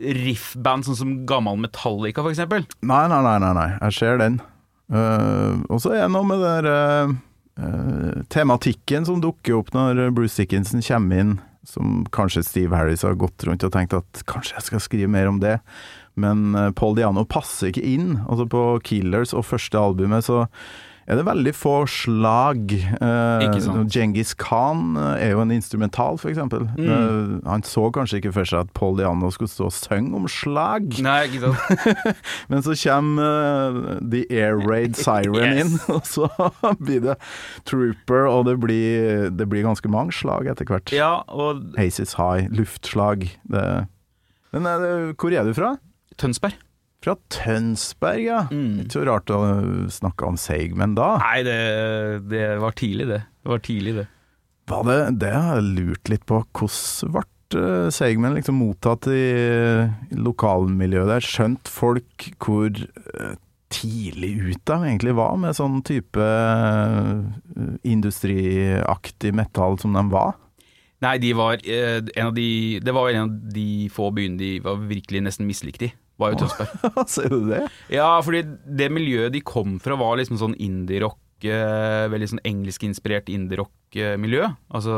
riffband 0.00 0.86
sånn 0.88 0.96
som 0.98 1.12
gammel 1.28 1.58
Metallica, 1.60 2.22
for 2.24 2.32
eksempel. 2.32 2.64
Nei, 2.82 3.04
nei, 3.08 3.20
nei, 3.22 3.52
nei. 3.54 3.68
jeg 3.82 3.92
ser 3.98 4.18
den. 4.18 4.40
Eh, 4.92 5.54
og 5.72 5.80
så 5.82 5.94
er 5.94 6.04
det 6.04 6.12
noe 6.14 6.28
med 6.28 6.42
den 6.42 6.52
der 6.58 6.70
eh, 6.70 7.14
eh, 7.64 8.22
tematikken 8.32 9.08
som 9.08 9.22
dukker 9.24 9.58
opp 9.60 9.72
når 9.76 10.10
Bruce 10.16 10.36
Dickinson 10.42 10.84
kommer 10.84 11.22
inn, 11.22 11.34
som 11.64 12.02
kanskje 12.14 12.44
Steve 12.44 12.76
Harris 12.76 13.04
har 13.06 13.16
gått 13.20 13.46
rundt 13.48 13.64
og 13.64 13.72
tenkt 13.74 13.96
at 13.96 14.24
kanskje 14.28 14.58
jeg 14.58 14.68
skal 14.68 14.84
skrive 14.84 15.12
mer 15.12 15.30
om 15.30 15.40
det. 15.42 15.58
Men 16.20 16.52
Paul 16.78 16.94
Diano 16.94 17.24
passer 17.26 17.72
ikke 17.72 17.82
inn. 17.82 18.10
Altså 18.28 18.44
På 18.46 18.60
Killers 18.86 19.32
og 19.34 19.48
første 19.48 19.80
albumet 19.80 20.28
så 20.28 20.44
er 21.06 21.18
det 21.18 21.24
veldig 21.26 21.52
få 21.56 21.74
slag. 21.90 22.72
Uh, 22.96 23.44
Ikke. 23.44 23.84
Genghis 23.92 24.32
Khan 24.40 24.96
eh, 24.96 25.26
er 25.26 25.34
jo 25.34 25.42
en 25.42 25.52
instrumental, 25.52 26.16
eksempel. 26.16 26.64
Mm. 26.78 26.88
Uh, 26.88 27.50
han 27.50 27.64
så 27.66 27.90
kanskje 27.92 28.22
ikke 28.22 28.32
for 28.38 28.48
seg 28.48 28.64
at 28.64 28.72
Paul 28.76 28.96
Diano 28.98 29.28
skulle 29.34 29.52
stå 29.52 29.68
og 29.68 29.74
synge 29.76 30.16
om 30.16 30.28
slag. 30.30 30.96
Nei, 31.04 31.18
ikke 31.28 31.52
sant. 31.52 32.08
Men 32.52 32.64
så 32.64 32.76
kommer 32.80 33.76
uh, 33.84 34.00
The 34.00 34.24
Air 34.32 34.60
Raid 34.64 34.96
Siren 35.00 35.32
Yes. 35.54 35.60
inn, 35.66 35.78
og 35.94 36.06
så 36.08 36.28
blir 36.80 37.02
det 37.04 37.18
Trooper, 37.68 38.28
og 38.30 38.46
det 38.48 38.58
blir, 38.62 39.28
det 39.34 39.48
blir 39.50 39.66
ganske 39.66 39.90
mange 39.92 40.14
slag 40.16 40.48
etter 40.50 40.68
hvert. 40.68 40.94
Ja, 40.94 41.18
og 41.28 41.74
Haces 41.76 42.16
high, 42.16 42.48
luftslag. 42.54 43.28
Det. 43.50 43.66
Men 44.56 44.70
uh, 44.70 45.12
hvor 45.18 45.34
er 45.34 45.44
du 45.44 45.52
fra? 45.56 45.76
Tønsberg. 46.20 46.56
Fra 47.04 47.18
Tønsberg, 47.28 48.22
ja. 48.24 48.40
Mm. 48.48 48.80
Ikke 48.84 48.96
så 48.96 49.04
rart 49.04 49.28
å 49.34 49.42
snakke 49.92 50.24
om 50.24 50.38
Seigmen 50.40 50.94
da. 50.96 51.14
Nei, 51.20 51.42
det, 51.44 51.60
det 52.30 52.46
var 52.62 52.76
tidlig, 52.78 53.10
det. 53.10 53.20
Det 53.44 53.52
var 53.52 53.64
tidlig, 53.66 53.96
det. 53.98 54.06
Var 54.72 54.84
det, 54.88 54.98
det 55.20 55.32
har 55.34 55.58
jeg 55.58 55.72
lurt 55.76 56.08
litt 56.08 56.24
på. 56.24 56.40
Hvordan 56.56 57.12
ble 57.12 57.60
eh, 57.60 57.88
Seigmen 57.92 58.36
liksom 58.38 58.56
mottatt 58.56 59.08
i, 59.12 59.24
i 60.08 60.16
lokalmiljøet 60.16 61.10
der? 61.12 61.26
Skjønt 61.28 61.68
folk 61.68 62.30
hvor 62.40 62.72
eh, 62.72 63.34
tidlig 63.74 64.32
ut 64.40 64.62
de 64.70 64.78
egentlig 64.86 65.12
var 65.18 65.36
med 65.42 65.58
sånn 65.58 65.82
type 65.84 66.24
eh, 66.24 67.68
industriaktig 67.84 69.34
metall 69.36 69.76
som 69.82 69.92
de 69.92 70.06
var? 70.14 70.38
Nei, 71.04 71.18
de 71.20 71.34
var 71.36 71.60
en 71.60 72.30
av 72.30 72.32
de 72.32 72.80
Det 72.80 72.92
var 72.96 73.10
en 73.10 73.26
av 73.26 73.32
de 73.52 73.90
få 73.92 74.08
byene 74.16 74.40
de 74.40 74.50
var 74.64 74.80
virkelig 74.88 75.20
nesten 75.26 75.44
mislikte 75.44 75.90
i. 75.90 75.92
Var 76.20 76.34
jo 76.34 76.38
Tønsberg. 76.44 76.88
Ser 77.14 77.28
du 77.32 77.48
det? 77.50 77.64
Ja, 77.90 78.08
fordi 78.22 78.44
det 78.78 78.90
miljøet 78.94 79.34
de 79.34 79.40
kom 79.42 79.78
fra 79.82 79.96
var 79.98 80.16
liksom 80.20 80.38
sånn 80.38 80.54
indie-rock, 80.62 81.18
eh, 81.42 82.04
veldig 82.12 82.28
sånn 82.34 82.42
engelskinspirert 82.46 83.28
indie-rock-miljø. 83.34 84.46
Altså 84.74 84.94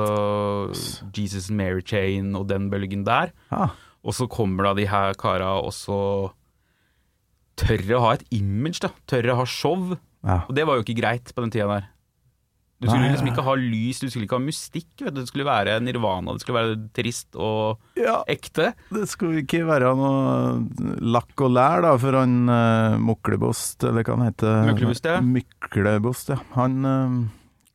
Jesus 1.17 1.49
and 1.49 1.57
Mary 1.61 1.81
Chain 1.87 2.35
og 2.37 2.49
den 2.53 2.69
bølgen 2.73 3.07
der. 3.09 3.33
Og 4.07 4.15
så 4.15 4.29
kommer 4.31 4.69
da 4.69 4.75
de 4.79 4.85
her 4.91 5.17
kara 5.19 5.57
også 5.65 5.97
tørre 7.57 7.97
å 7.97 8.03
ha 8.05 8.13
et 8.19 8.27
image, 8.37 8.83
da. 8.85 8.93
Tørre 9.09 9.33
å 9.33 9.41
ha 9.41 9.47
show. 9.49 9.97
ja. 10.27 10.43
Og 10.47 10.55
det 10.55 10.67
var 10.69 10.77
jo 10.77 10.85
ikke 10.85 11.01
greit 11.01 11.33
på 11.33 11.43
den 11.47 11.51
tida 11.55 11.67
der. 11.73 11.89
Du 12.77 12.91
skulle 12.91 13.09
liksom 13.09 13.31
ikke 13.31 13.45
ha 13.47 13.55
lys, 13.57 14.03
du 14.03 14.11
skulle 14.11 14.27
ikke 14.27 14.37
ha 14.37 14.45
mystikk. 14.45 14.91
Vet 15.01 15.15
du. 15.15 15.23
Det 15.23 15.31
skulle 15.31 15.47
være 15.49 15.79
nirvana, 15.81 16.35
det 16.37 16.45
skulle 16.45 16.61
være 16.61 16.77
trist 16.97 17.39
og 17.41 17.81
ja. 17.97 18.19
ekte. 18.29 18.75
Det 18.93 19.07
skulle 19.09 19.41
ikke 19.45 19.63
være 19.69 19.95
noe 19.97 20.99
lakk 21.01 21.47
og 21.47 21.55
lær 21.57 21.87
da, 21.87 21.95
for 22.03 22.19
han 22.21 22.37
uh, 22.51 22.99
Muklebost, 23.01 23.87
eller 23.89 24.05
hva 24.05 24.19
han 24.19 24.29
heter. 24.29 24.61
Myklebost, 24.69 25.09
ja. 25.09 25.23
Myklebost, 25.25 26.35
ja. 26.35 26.39
Han 26.59 26.77
uh, 26.85 27.17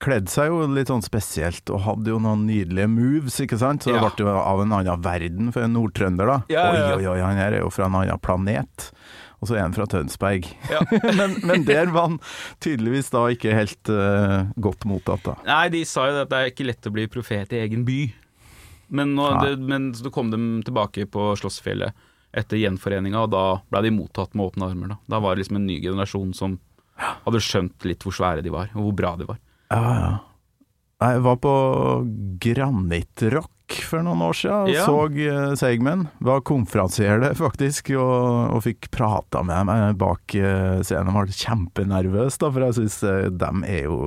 kledde 0.02 0.30
seg 0.34 0.52
jo 0.54 0.62
litt 0.70 0.94
sånn 0.94 1.04
spesielt, 1.06 1.66
og 1.74 1.82
hadde 1.88 2.14
jo 2.14 2.22
noen 2.22 2.46
nydelige 2.50 2.90
moves, 2.94 3.42
ikke 3.42 3.58
sant? 3.62 3.86
Så 3.86 3.96
Ja. 3.96 4.04
det 4.06 4.14
ble 4.22 4.30
jo 4.30 4.38
av 4.38 4.62
en 4.62 4.78
annen 4.78 5.02
verden 5.06 5.50
for 5.54 5.66
en 5.66 5.74
nordtrønder, 5.78 6.30
da. 6.30 6.40
Ja. 6.54 6.70
Oi, 6.70 7.02
oi, 7.02 7.10
oi, 7.16 7.20
han 7.26 7.42
her 7.42 7.58
er 7.58 7.66
jo 7.66 7.74
fra 7.74 7.90
en 7.90 7.98
annen 8.04 8.22
planet. 8.22 8.92
Og 9.41 9.49
så 9.49 9.58
en 9.58 9.73
fra 9.73 9.88
Tønsberg. 9.89 10.45
Ja. 10.69 10.84
men, 11.19 11.39
men 11.47 11.65
der 11.65 11.89
var 11.93 12.12
han 12.12 12.19
tydeligvis 12.62 13.10
da 13.13 13.25
ikke 13.34 13.56
helt 13.58 13.89
uh, 13.89 14.51
godt 14.62 14.86
mottatt, 14.89 15.25
da. 15.25 15.36
Nei, 15.47 15.65
de 15.73 15.82
sa 15.89 16.06
jo 16.10 16.21
at 16.21 16.30
det 16.30 16.39
er 16.39 16.51
ikke 16.54 16.67
lett 16.69 16.89
å 16.89 16.93
bli 16.93 17.08
profet 17.10 17.56
i 17.58 17.63
egen 17.63 17.86
by. 17.88 18.01
Men, 18.93 19.15
nå, 19.17 19.27
det, 19.41 19.56
men 19.65 19.89
så 19.97 20.12
kom 20.13 20.30
de 20.34 20.39
tilbake 20.67 21.08
på 21.10 21.32
Slåssfjellet 21.39 22.08
etter 22.38 22.60
gjenforeninga, 22.62 23.25
og 23.25 23.32
da 23.34 23.45
ble 23.71 23.86
de 23.88 23.93
mottatt 23.95 24.36
med 24.36 24.51
åpne 24.51 24.67
armer. 24.69 24.93
Da, 24.93 24.99
da 25.15 25.21
var 25.23 25.36
det 25.36 25.43
liksom 25.43 25.58
en 25.60 25.67
ny 25.67 25.80
generasjon 25.84 26.36
som 26.38 26.60
hadde 27.01 27.41
skjønt 27.43 27.88
litt 27.88 28.04
hvor 28.06 28.15
svære 28.15 28.43
de 28.45 28.54
var, 28.54 28.69
og 28.75 28.86
hvor 28.86 28.97
bra 28.99 29.15
de 29.19 29.27
var. 29.32 29.39
Ja, 29.71 29.95
ja. 29.95 30.12
Jeg 31.01 31.21
var 31.25 31.38
på 31.41 31.51
Granittrock 32.43 33.49
for 33.88 34.03
noen 34.05 34.21
år 34.25 34.38
siden 34.38 34.71
Ja. 34.73 34.86
så 34.86 35.07
eh, 35.10 35.55
Seigmen. 35.60 36.07
Var 36.19 36.43
konferansier 36.47 37.23
faktisk, 37.38 37.93
og, 37.97 38.55
og 38.55 38.63
fikk 38.65 38.89
prata 38.93 39.43
med 39.47 39.67
meg 39.69 39.97
bak 40.01 40.36
eh, 40.38 40.79
scenen. 40.86 41.13
Var 41.15 41.34
kjempenervøs, 41.36 42.39
da, 42.41 42.51
for 42.51 42.67
jeg 42.67 42.79
syns 42.79 42.99
de 43.41 43.51
er 43.67 43.86
jo 43.86 43.99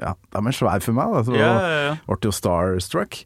Ja, 0.00 0.14
de 0.16 0.44
er 0.44 0.56
svære 0.56 0.84
for 0.84 0.96
meg. 0.96 1.16
Da, 1.16 1.24
så 1.26 1.36
ja, 1.38 1.50
ja. 1.88 1.98
ble 2.08 2.30
jo 2.30 2.34
starstruck. 2.34 3.22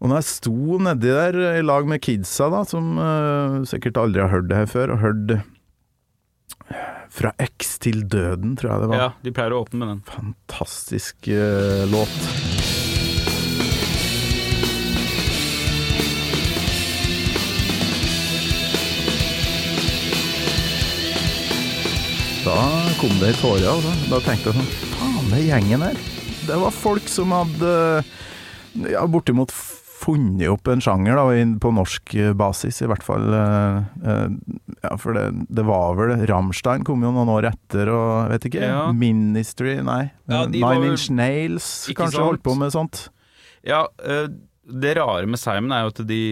Og 0.00 0.08
når 0.08 0.22
jeg 0.22 0.28
sto 0.30 0.78
nedi 0.80 1.12
der 1.12 1.36
i 1.58 1.64
lag 1.64 1.88
med 1.88 2.00
kidsa, 2.00 2.48
da, 2.52 2.62
som 2.64 2.96
uh, 2.96 3.60
sikkert 3.68 4.00
aldri 4.00 4.24
har 4.24 4.32
hørt 4.32 4.48
det 4.48 4.62
her 4.62 4.70
før, 4.70 4.94
og 4.96 5.02
hørt 5.04 5.36
Fra 7.10 7.34
X 7.42 7.76
til 7.84 8.04
døden, 8.08 8.56
tror 8.56 8.72
jeg 8.72 8.80
det 8.84 8.90
var 8.94 9.00
ja, 9.02 9.12
de 9.26 9.34
pleier 9.34 9.56
å 9.56 9.60
åpne 9.66 9.82
med 9.82 9.92
den. 9.92 10.02
fantastisk 10.08 11.28
uh, 11.28 11.84
låt. 11.92 12.69
Kom 23.00 23.12
det 23.20 23.32
i 23.32 23.36
tåre. 23.40 23.66
Altså. 23.72 23.92
Da 24.10 24.18
tenkte 24.24 24.50
jeg 24.52 24.60
sånn 24.60 24.72
Faen, 24.94 25.28
det 25.32 25.42
gjengen 25.46 25.84
her. 25.88 26.00
det 26.46 26.56
var 26.60 26.72
folk 26.74 27.06
som 27.10 27.32
hadde 27.34 27.70
ja, 28.90 29.04
bortimot 29.10 29.52
funnet 30.00 30.48
opp 30.48 30.68
en 30.72 30.80
sjanger 30.80 31.18
da, 31.18 31.24
på 31.60 31.70
norsk 31.76 32.14
eh, 32.16 32.30
basis, 32.36 32.78
i 32.80 32.88
hvert 32.88 33.04
fall. 33.04 33.26
eh, 33.36 33.80
eh, 34.04 34.28
Ja, 34.80 34.94
for 34.96 35.12
det, 35.16 35.26
det 35.52 35.64
var 35.68 35.96
vel 35.98 36.14
Rammstein 36.30 36.84
kom 36.88 37.02
jo 37.04 37.10
noen 37.12 37.28
år 37.28 37.50
etter, 37.50 37.90
og 37.92 38.30
vet 38.32 38.46
ikke. 38.48 38.62
Ja. 38.64 38.86
Ministry, 38.96 39.74
nei. 39.84 40.06
Ja, 40.30 40.46
Nine 40.48 40.92
Inch 40.94 41.10
Nails 41.12 41.66
kanskje 41.92 42.16
sant? 42.16 42.26
holdt 42.30 42.44
på 42.46 42.54
med 42.56 42.72
sånt. 42.72 43.08
Ja, 43.66 43.82
eh, 44.00 44.30
det 44.70 44.94
rare 44.96 45.28
med 45.28 45.40
Simon 45.42 45.72
er 45.76 45.84
jo 45.84 45.92
at 45.92 46.00
de, 46.08 46.22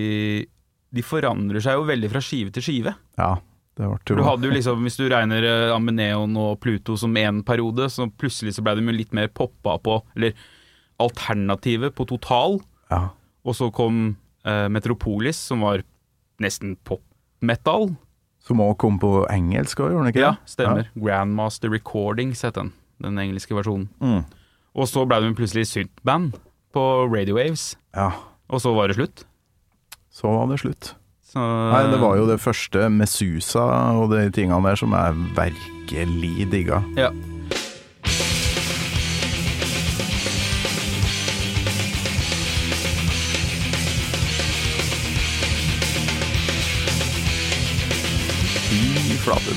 de 0.96 1.04
forandrer 1.04 1.60
seg 1.64 1.76
jo 1.76 1.84
veldig 1.88 2.08
fra 2.14 2.24
skive 2.24 2.54
til 2.56 2.64
skive. 2.64 2.94
Ja, 3.20 3.34
det 3.36 3.47
Du 3.78 4.22
hadde 4.26 4.48
jo 4.48 4.50
liksom, 4.50 4.82
Hvis 4.82 4.96
du 4.98 5.04
regner 5.08 5.44
Ameneon 5.74 6.32
og 6.36 6.58
Pluto 6.60 6.96
som 6.98 7.14
én 7.14 7.44
periode, 7.46 7.86
så 7.90 8.08
plutselig 8.10 8.56
så 8.56 8.62
ble 8.66 8.74
de 8.80 8.92
litt 8.92 9.12
mer 9.14 9.28
poppa 9.30 9.76
på, 9.78 10.00
eller 10.16 10.34
alternativet 11.00 11.94
på 11.94 12.06
total. 12.10 12.60
ja. 12.90 13.08
Og 13.46 13.54
så 13.54 13.70
kom 13.72 14.16
eh, 14.44 14.66
Metropolis, 14.68 15.38
som 15.38 15.62
var 15.64 15.80
nesten 16.42 16.74
pop-metal. 16.84 17.94
Som 18.44 18.60
òg 18.60 18.74
kom 18.82 18.98
på 19.00 19.22
engelsk 19.32 19.78
òg, 19.80 19.92
gjorde 19.94 20.04
den 20.08 20.12
ikke 20.12 20.20
Ja, 20.24 20.32
stemmer. 20.44 20.82
stemmer. 20.84 21.06
Grandmaster 21.06 21.70
Recordings 21.72 22.42
het 22.44 22.58
den, 22.58 22.72
den 23.00 23.16
engelske 23.22 23.54
versjonen. 23.56 23.88
Mm. 24.02 24.24
Og 24.74 24.90
så 24.90 25.06
ble 25.08 25.20
de 25.24 25.30
plutselig 25.38 25.64
synth-band 25.70 26.34
på 26.74 26.84
Radio 27.14 27.38
Waves, 27.38 27.76
Ja, 27.96 28.10
og 28.50 28.60
så 28.60 28.74
var 28.76 28.88
det 28.90 28.96
slutt. 28.98 29.24
så 30.12 30.28
var 30.34 30.46
det 30.50 30.58
slutt. 30.60 30.92
Så, 31.28 31.40
Nei, 31.44 31.82
det 31.92 31.98
var 32.00 32.16
jo 32.16 32.28
det 32.28 32.38
første 32.40 32.86
med 32.88 33.10
Susa 33.10 33.66
og 34.00 34.14
de 34.14 34.30
tingene 34.32 34.64
der 34.64 34.78
som 34.80 34.94
jeg 34.96 35.18
virkelig 35.36 36.48
digga. 36.54 36.80
Ja. 36.96 37.10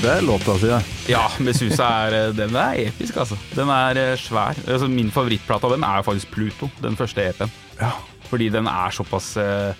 Det 0.02 0.10
er 0.10 0.24
låta 0.26 0.56
si, 0.58 0.66
det. 0.66 0.78
Ja, 1.12 1.28
Mesusa 1.38 1.86
er 2.08 2.14
eh, 2.16 2.32
Den 2.34 2.56
er 2.58 2.74
episk, 2.88 3.20
altså. 3.22 3.36
Den 3.54 3.68
er 3.70 3.98
eh, 4.00 4.16
svær. 4.18 4.58
Altså, 4.66 4.88
min 4.90 5.12
favorittplate 5.14 5.68
av 5.68 5.76
den 5.76 5.84
er 5.86 6.02
faktisk 6.02 6.32
Pluto, 6.34 6.66
den 6.82 6.98
første 6.98 7.22
EP-en. 7.22 7.52
Ja. 7.78 7.92
Fordi 8.26 8.48
den 8.50 8.66
er 8.66 8.90
såpass 8.90 9.36
eh, 9.38 9.78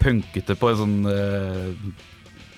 punkete 0.00 0.56
på 0.58 0.70
en 0.72 0.78
sånn 0.80 0.98
uh, 1.06 1.94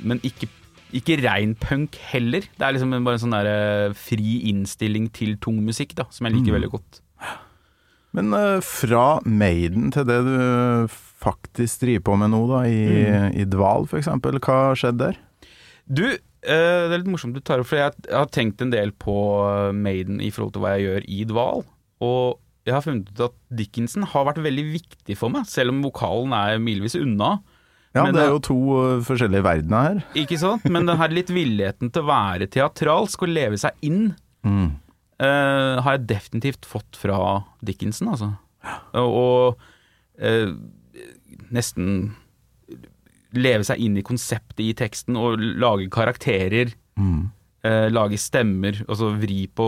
Men 0.03 0.19
ikke, 0.27 0.49
ikke 0.97 1.19
rein 1.23 1.53
punk 1.59 1.97
heller. 2.11 2.47
Det 2.59 2.67
er 2.67 2.75
liksom 2.77 2.93
bare 3.05 3.19
en 3.19 3.23
sånn 3.23 3.37
der, 3.37 3.51
uh, 3.91 3.95
fri 3.99 4.41
innstilling 4.51 5.11
til 5.15 5.37
tung 5.43 5.61
musikk, 5.67 5.95
da, 5.99 6.09
som 6.11 6.27
jeg 6.27 6.37
liker 6.39 6.53
Mm. 6.53 6.57
veldig 6.61 6.71
godt. 6.73 7.01
Men 8.13 8.33
uh, 8.35 8.59
fra 8.61 9.21
Maiden 9.25 9.91
til 9.95 10.05
det 10.09 10.19
du 10.27 10.89
faktisk 11.23 11.81
driver 11.85 12.03
på 12.11 12.17
med 12.19 12.33
nå, 12.35 12.43
da, 12.51 12.63
i, 12.67 12.83
Mm. 13.07 13.37
i 13.41 13.45
Dval 13.49 13.87
f.eks., 13.87 14.09
hva 14.43 14.59
skjedde 14.77 14.99
der? 15.13 15.21
Du, 15.87 16.05
det 16.43 16.91
er 16.91 16.99
litt 16.99 17.07
morsomt 17.11 17.35
du 17.35 17.41
tar 17.41 17.61
opp, 17.63 17.69
for 17.71 17.79
jeg, 17.79 17.93
har 18.11 18.27
tenkt 18.35 18.61
en 18.63 18.73
del 18.75 18.91
på 18.93 19.15
Maiden 19.75 20.21
i 20.21 20.31
forhold 20.35 20.53
til 20.57 20.63
hva 20.65 20.75
jeg 20.77 20.89
gjør 20.89 21.07
i 21.07 21.21
Dval. 21.31 21.63
Og 22.03 22.39
jeg 22.67 22.75
har 22.77 22.85
funnet 22.85 23.09
ut 23.11 23.21
at 23.27 23.35
Dickinson 23.59 24.05
har 24.13 24.27
vært 24.29 24.43
veldig 24.45 24.65
viktig 24.73 25.17
for 25.19 25.33
meg, 25.35 25.47
selv 25.51 25.73
om 25.75 25.81
vokalen 25.83 26.33
er 26.37 26.61
milevis 26.63 26.95
unna. 26.99 27.37
Ja, 27.93 28.05
Men 28.07 28.15
det 28.17 28.23
er 28.25 28.31
jo 28.33 28.39
to 28.47 28.59
eh, 28.81 29.01
forskjellige 29.05 29.45
verdener 29.45 29.83
her. 29.89 29.99
Ikke 30.23 30.39
sant? 30.41 30.65
Men 30.73 30.87
den 30.89 30.97
her 30.97 31.13
litt 31.13 31.29
villigheten 31.35 31.91
til 31.93 32.05
å 32.05 32.09
være 32.09 32.47
teatralsk 32.49 33.27
og 33.27 33.35
leve 33.35 33.59
seg 33.61 33.77
inn, 33.85 34.15
Mm. 34.43 34.73
uh, 35.23 35.79
har 35.85 35.93
jeg 35.99 36.07
definitivt 36.11 36.65
fått 36.67 36.97
fra 36.99 37.45
Dickinson, 37.63 38.09
altså. 38.11 38.31
Og, 38.99 39.61
eh, 40.19 40.51
nesten 41.55 42.15
leve 43.33 43.65
seg 43.65 43.79
inn 43.81 43.97
i 44.01 44.03
konseptet 44.03 44.65
i 44.65 44.73
teksten 44.77 45.17
og 45.17 45.39
lage 45.39 45.87
karakterer. 45.95 46.73
Mm. 46.99 47.31
Eh, 47.67 47.89
lage 47.93 48.19
stemmer, 48.21 48.83
altså 48.89 49.13
vri 49.19 49.47
på 49.49 49.67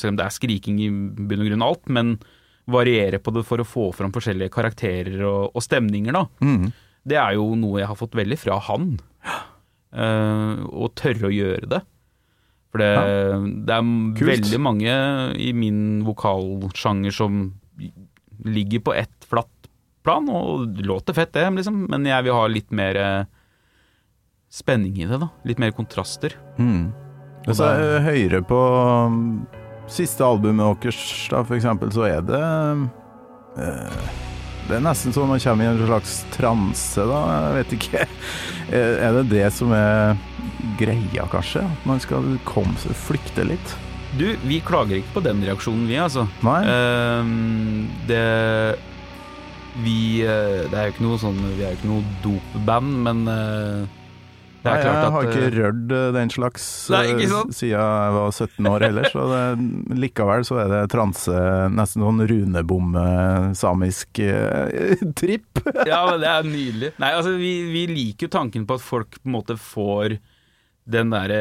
Selv 0.00 0.14
om 0.14 0.20
det 0.20 0.26
er 0.26 0.34
skriking 0.34 0.80
i 0.82 0.90
bunn 0.90 1.44
og 1.44 1.50
grunn 1.50 1.66
alt, 1.66 1.88
men 1.88 2.18
variere 2.70 3.18
på 3.18 3.32
det 3.34 3.44
for 3.48 3.62
å 3.62 3.66
få 3.66 3.88
fram 3.96 4.12
forskjellige 4.14 4.52
karakterer 4.54 5.24
og, 5.26 5.56
og 5.56 5.64
stemninger, 5.64 6.14
da. 6.14 6.26
Mm. 6.44 6.70
Det 7.10 7.16
er 7.18 7.38
jo 7.38 7.54
noe 7.58 7.80
jeg 7.80 7.90
har 7.90 7.98
fått 7.98 8.18
veldig 8.18 8.38
fra 8.38 8.60
han. 8.68 8.92
Eh, 9.90 10.60
å 10.70 10.90
tørre 10.94 11.30
å 11.30 11.34
gjøre 11.34 11.70
det. 11.72 11.80
For 12.70 12.82
det, 12.82 12.90
det 13.66 13.74
er 13.74 13.88
Kult. 14.20 14.28
veldig 14.28 14.60
mange 14.62 14.92
i 15.42 15.50
min 15.56 16.04
vokalsjanger 16.06 17.14
som 17.14 17.48
ligger 18.46 18.84
på 18.86 18.94
ett 18.94 19.26
flatt 19.26 19.50
plan, 20.06 20.28
og 20.30 20.78
låter 20.86 21.16
fett 21.16 21.34
det, 21.34 21.48
liksom, 21.58 21.82
men 21.90 22.06
jeg 22.08 22.24
vil 22.24 22.36
ha 22.36 22.46
litt 22.48 22.70
mer 22.72 22.96
eh, 22.96 23.24
spenning 24.52 24.96
i 25.02 25.08
det, 25.10 25.18
da. 25.20 25.28
Litt 25.48 25.60
mer 25.60 25.74
kontraster. 25.76 26.36
Mm. 26.60 26.92
Hvis 27.50 27.60
så 27.60 28.00
høyere 28.06 28.40
på 28.46 28.58
um, 29.10 29.20
siste 29.90 30.24
albumet 30.24 30.82
deres, 30.84 31.02
da, 31.32 31.42
for 31.44 31.58
eksempel, 31.58 31.90
så 31.94 32.06
er 32.08 32.24
det 32.26 32.40
eh, 33.58 34.10
Det 34.68 34.78
er 34.78 34.84
nesten 34.84 35.14
sånn 35.14 35.30
man 35.32 35.42
kommer 35.42 35.66
i 35.66 35.70
en 35.72 35.84
slags 35.88 36.16
transe, 36.36 37.06
da. 37.10 37.20
Jeg 37.34 37.58
vet 37.58 37.76
ikke. 37.78 38.08
Er 38.70 39.16
det 39.16 39.24
det 39.32 39.46
som 39.50 39.72
er 39.74 40.14
greia, 40.78 41.24
kanskje? 41.32 41.64
At 41.66 41.86
man 41.88 41.98
skal 42.02 42.36
komme 42.46 42.76
seg 42.78 42.94
flykte 42.94 43.42
litt? 43.48 43.72
Du, 44.18 44.26
vi 44.46 44.60
klager 44.66 44.98
ikke 44.98 45.16
på 45.18 45.22
den 45.26 45.42
reaksjonen, 45.46 45.86
vi, 45.90 45.98
altså. 45.98 46.26
Nei? 46.46 46.60
Ehm, 46.66 47.90
det 48.08 48.78
Vi 49.84 50.22
eh, 50.26 50.66
Det 50.66 50.74
er 50.74 50.88
jo 50.88 50.94
ikke 50.96 51.04
noe 51.06 51.18
sånn 51.22 51.38
Vi 51.54 51.62
er 51.62 51.74
jo 51.74 51.78
ikke 51.78 51.90
noe 51.92 52.14
dopband, 52.24 52.96
men 53.06 53.20
eh, 53.30 53.99
Nei, 54.60 54.74
jeg 54.76 54.90
at 54.92 55.12
har 55.14 55.28
ikke 55.28 55.44
eh, 55.46 55.54
rørt 55.56 55.92
eh, 55.96 56.08
den 56.12 56.32
slags 56.32 56.64
Nei, 56.92 57.04
eh, 57.14 57.30
siden 57.48 57.70
jeg 57.72 58.14
var 58.16 58.34
17 58.34 58.68
år 58.68 58.84
heller, 58.84 59.06
så 59.08 59.26
det, 59.30 59.44
likevel 60.02 60.44
så 60.44 60.58
er 60.64 60.72
det 60.74 60.80
transe, 60.92 61.36
nesten 61.72 62.04
sånn 62.04 62.24
runebom-samisk 62.28 64.20
eh, 64.26 65.06
tripp. 65.20 65.62
Ja, 65.88 66.02
men 66.10 66.20
det 66.20 66.28
er 66.32 66.50
nydelig. 66.50 66.92
Nei, 67.00 67.14
altså, 67.16 67.32
vi, 67.40 67.54
vi 67.72 67.86
liker 67.92 68.28
jo 68.28 68.34
tanken 68.36 68.68
på 68.68 68.76
at 68.76 68.84
folk 68.84 69.16
på 69.16 69.30
en 69.30 69.36
måte 69.38 69.56
får 69.60 70.18
den 70.90 71.12
derre 71.12 71.40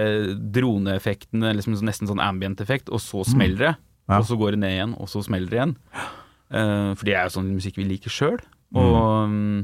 droneeffekten, 0.56 1.44
liksom 1.58 1.76
nesten 1.84 2.10
sånn 2.10 2.24
ambient-effekt, 2.24 2.92
og 2.94 3.02
så 3.04 3.26
smeller 3.28 3.66
det. 3.66 3.74
Mm. 3.76 3.86
Ja. 4.10 4.22
Og 4.22 4.30
så 4.30 4.38
går 4.40 4.56
det 4.56 4.62
ned 4.64 4.76
igjen, 4.76 4.96
og 4.98 5.10
så 5.12 5.22
smeller 5.26 5.52
det 5.52 5.60
igjen. 5.60 5.76
Uh, 6.50 6.92
for 6.98 7.06
det 7.06 7.14
er 7.14 7.28
jo 7.28 7.36
sånn 7.36 7.52
musikk 7.54 7.78
vi 7.78 7.86
liker 7.90 8.14
sjøl. 8.14 8.40
Og 8.78 9.30
mm, 9.30 9.60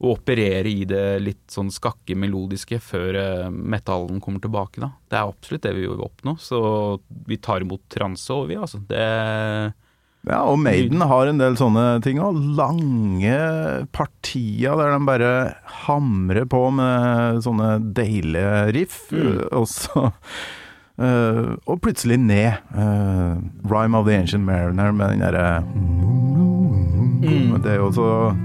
å 0.00 0.14
operere 0.14 0.70
i 0.70 0.86
det 0.88 1.20
litt 1.20 1.42
sånn 1.52 1.68
skakke 1.72 2.16
melodiske 2.16 2.78
før 2.80 3.18
uh, 3.20 3.50
metallen 3.52 4.20
kommer 4.24 4.40
tilbake, 4.40 4.80
da. 4.80 4.88
Det 5.10 5.18
er 5.18 5.28
absolutt 5.28 5.66
det 5.66 5.74
vi 5.76 5.84
vil 5.86 6.00
oppnå. 6.06 6.38
Så 6.40 6.60
vi 7.28 7.36
tar 7.36 7.60
imot 7.66 7.82
transe 7.92 8.32
òg, 8.32 8.46
vi, 8.48 8.56
altså. 8.56 8.80
Det 8.88 9.04
Ja, 10.28 10.42
og 10.44 10.58
Maiden 10.60 11.00
har 11.00 11.28
en 11.30 11.38
del 11.40 11.54
sånne 11.56 12.02
ting 12.04 12.18
òg. 12.20 12.36
Lange 12.56 13.36
partier 13.92 14.76
der 14.76 14.92
de 14.96 15.04
bare 15.08 15.30
hamrer 15.86 16.44
på 16.48 16.66
med 16.76 17.40
sånne 17.44 17.76
deilige 17.96 18.72
riff, 18.76 18.98
Mm. 19.12 19.44
og 19.52 19.68
så 19.68 20.10
Uh, 21.00 21.56
Og 21.64 21.80
plutselig 21.80 22.18
ned. 22.20 22.58
Uh, 22.76 23.40
'Rhyme 23.64 23.96
of 23.96 24.04
the 24.04 24.12
Ancient 24.12 24.44
Mariner' 24.44 24.92
med 24.92 25.08
den 25.14 25.20
derre 25.24 25.64
Mm. 27.20 27.62
Det 27.62 27.72
er 27.72 27.76
jo 27.80 27.90
så 27.92 28.36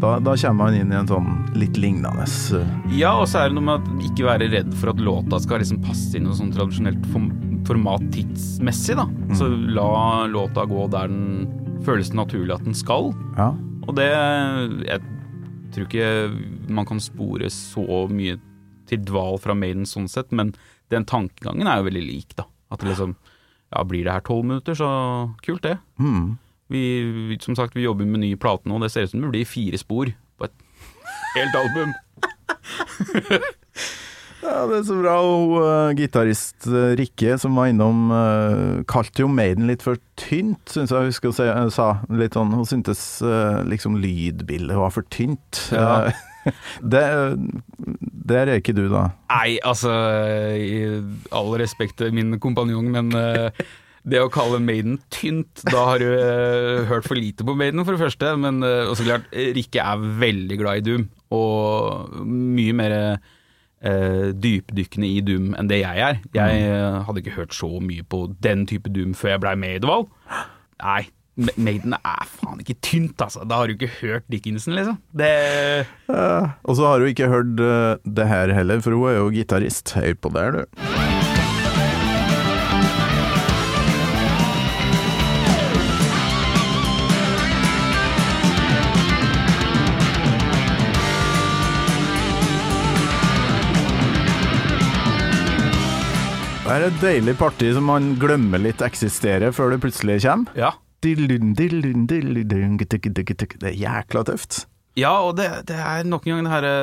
da, 0.00 0.18
da 0.20 0.34
kommer 0.36 0.66
man 0.66 0.76
inn 0.76 0.92
i 0.92 0.96
en 0.98 1.08
sånn 1.08 1.28
litt 1.56 1.78
lignende 1.80 2.26
eh, 2.58 2.72
Ja, 2.98 3.14
og 3.20 3.28
så 3.30 3.40
er 3.42 3.50
det 3.50 3.56
noe 3.56 3.64
med 3.64 3.80
at 3.80 4.06
ikke 4.10 4.26
være 4.28 4.50
redd 4.52 4.74
for 4.76 4.92
at 4.92 5.00
låta 5.00 5.40
skal 5.40 5.62
liksom 5.62 5.80
passe 5.84 6.12
inn 6.16 6.26
i 6.26 6.28
noe 6.28 6.36
sånn 6.36 6.52
tradisjonelt 6.54 7.06
form 7.12 7.30
format 7.66 8.04
tidsmessig, 8.14 8.94
da. 8.94 9.08
Så 9.34 9.48
la 9.50 10.26
låta 10.30 10.62
gå 10.70 10.84
der 10.92 11.10
den 11.10 11.80
føles 11.86 12.12
naturlig 12.14 12.54
at 12.54 12.64
den 12.66 12.76
skal. 12.78 13.10
Ja. 13.34 13.48
Og 13.86 13.96
det 13.98 14.06
Jeg 14.86 15.02
tror 15.74 15.86
ikke 15.88 16.70
man 16.72 16.86
kan 16.86 17.02
spore 17.02 17.50
så 17.52 18.06
mye 18.10 18.38
til 18.86 19.02
dval 19.02 19.38
fra 19.42 19.54
Maiden 19.58 19.86
sånn 19.86 20.06
sett, 20.08 20.30
men 20.30 20.54
den 20.94 21.04
tankegangen 21.04 21.66
er 21.66 21.80
jo 21.80 21.88
veldig 21.88 22.04
lik, 22.06 22.36
da. 22.38 22.46
At 22.70 22.80
det 22.80 22.92
liksom 22.94 23.16
Ja, 23.74 23.82
blir 23.82 24.04
det 24.06 24.12
her 24.14 24.22
tolv 24.22 24.44
minutter, 24.46 24.76
så 24.78 24.88
kult, 25.42 25.64
det. 25.66 25.78
Mm. 25.98 26.38
Vi, 26.72 27.36
som 27.44 27.56
sagt, 27.58 27.76
vi 27.76 27.86
jobber 27.86 28.08
med 28.08 28.24
ny 28.24 28.32
plate 28.40 28.68
nå, 28.68 28.80
det 28.82 28.90
ser 28.92 29.06
ut 29.06 29.12
som 29.12 29.22
det 29.22 29.32
blir 29.34 29.46
fire 29.48 29.78
spor 29.78 30.10
på 30.36 30.48
et 30.48 30.56
helt 31.36 31.60
album. 31.62 31.94
Ja, 34.46 34.62
det 34.70 34.76
er 34.78 34.84
så 34.86 34.96
bra. 35.00 35.14
Og 35.26 35.54
uh, 35.58 35.94
gitarist 35.96 36.68
uh, 36.70 36.92
Rikke, 36.98 37.34
som 37.40 37.56
var 37.58 37.70
innom, 37.72 38.12
uh, 38.12 38.84
kalte 38.88 39.24
jo 39.24 39.30
Maiden 39.32 39.66
litt 39.66 39.82
for 39.82 39.98
tynt, 40.20 40.62
syns 40.70 40.92
jeg 40.94 41.10
husker 41.10 41.32
hun 41.32 41.66
uh, 41.66 41.72
sa. 41.72 41.88
Litt 42.14 42.36
sånn, 42.38 42.54
Hun 42.54 42.68
syntes 42.68 43.02
liksom 43.66 43.98
lydbildet 44.02 44.78
var 44.78 44.94
for 44.94 45.08
tynt. 45.10 45.66
Ja. 45.74 46.06
Det, 46.78 47.02
der 48.30 48.46
er 48.46 48.60
ikke 48.60 48.74
du, 48.76 48.84
da. 48.86 49.08
Nei, 49.32 49.56
altså 49.66 49.90
I 50.54 51.00
all 51.34 51.50
respekt 51.58 51.96
til 51.98 52.14
min 52.14 52.36
kompanjong, 52.38 52.86
men 52.94 53.10
eh, 53.18 53.64
Det 54.06 54.20
å 54.22 54.30
kalle 54.30 54.60
Maiden 54.62 55.00
tynt, 55.10 55.64
da 55.66 55.82
har 55.88 56.02
du 56.02 56.06
eh, 56.06 56.84
hørt 56.86 57.08
for 57.08 57.18
lite 57.18 57.46
på 57.46 57.56
Maiden, 57.58 57.82
for 57.82 57.96
det 57.96 58.04
første. 58.04 58.36
Men 58.38 58.62
uh, 58.62 58.86
også 58.92 59.06
klart, 59.06 59.26
Rikke 59.34 59.82
er 59.82 60.04
veldig 60.22 60.58
glad 60.60 60.82
i 60.82 60.84
Doom, 60.86 61.08
og 61.34 62.14
mye 62.22 62.76
mer 62.76 62.94
eh, 63.86 64.30
dypdykkende 64.30 65.10
i 65.10 65.24
Doom 65.26 65.56
enn 65.58 65.70
det 65.70 65.82
jeg 65.82 66.06
er. 66.06 66.22
Jeg 66.36 66.62
eh, 66.68 67.00
hadde 67.08 67.22
ikke 67.22 67.36
hørt 67.40 67.56
så 67.56 67.70
mye 67.82 68.06
på 68.06 68.26
den 68.46 68.64
type 68.70 68.92
Doom 68.94 69.16
før 69.18 69.34
jeg 69.34 69.44
blei 69.44 69.56
med 69.58 69.74
i 69.74 69.80
Edvald. 69.80 70.08
Nei, 70.84 71.02
Maiden 71.58 71.98
er 71.98 72.30
faen 72.30 72.62
ikke 72.62 72.78
tynt, 72.84 73.18
altså. 73.20 73.42
Da 73.42 73.58
har 73.60 73.68
du 73.68 73.74
ikke 73.74 73.90
hørt 73.98 74.30
Dickinson, 74.32 74.78
liksom. 74.78 75.02
Det 75.12 75.34
Og 76.08 76.78
så 76.78 76.88
har 76.88 77.02
du 77.02 77.10
ikke 77.10 77.32
hørt 77.32 77.58
det 77.58 78.30
her 78.30 78.54
heller, 78.54 78.80
for 78.80 78.96
hun 78.96 79.10
er 79.10 79.20
jo 79.20 79.28
gitarist. 79.34 79.96
Hør 79.98 80.14
på 80.14 80.32
der, 80.38 80.62
du. 80.62 81.15
Er 96.76 96.86
et 96.90 96.96
deilig 97.00 97.36
parti 97.40 97.68
som 97.76 97.86
man 97.88 98.14
glemmer 98.20 98.60
litt 98.60 98.82
eksisterer 98.84 99.52
før 99.54 99.72
det 99.74 99.82
plutselig 99.84 100.18
kommer. 100.24 100.50
Ja. 100.58 100.74
Det 103.62 103.70
er 103.70 103.78
jækla 103.78 104.24
tøft. 104.28 104.64
Ja, 104.96 105.12
og 105.26 105.36
det, 105.38 105.46
det 105.68 105.76
er 105.76 106.08
nok 106.08 106.26
en 106.26 106.36
gang 106.36 106.46
det 106.46 106.52
herre 106.54 106.74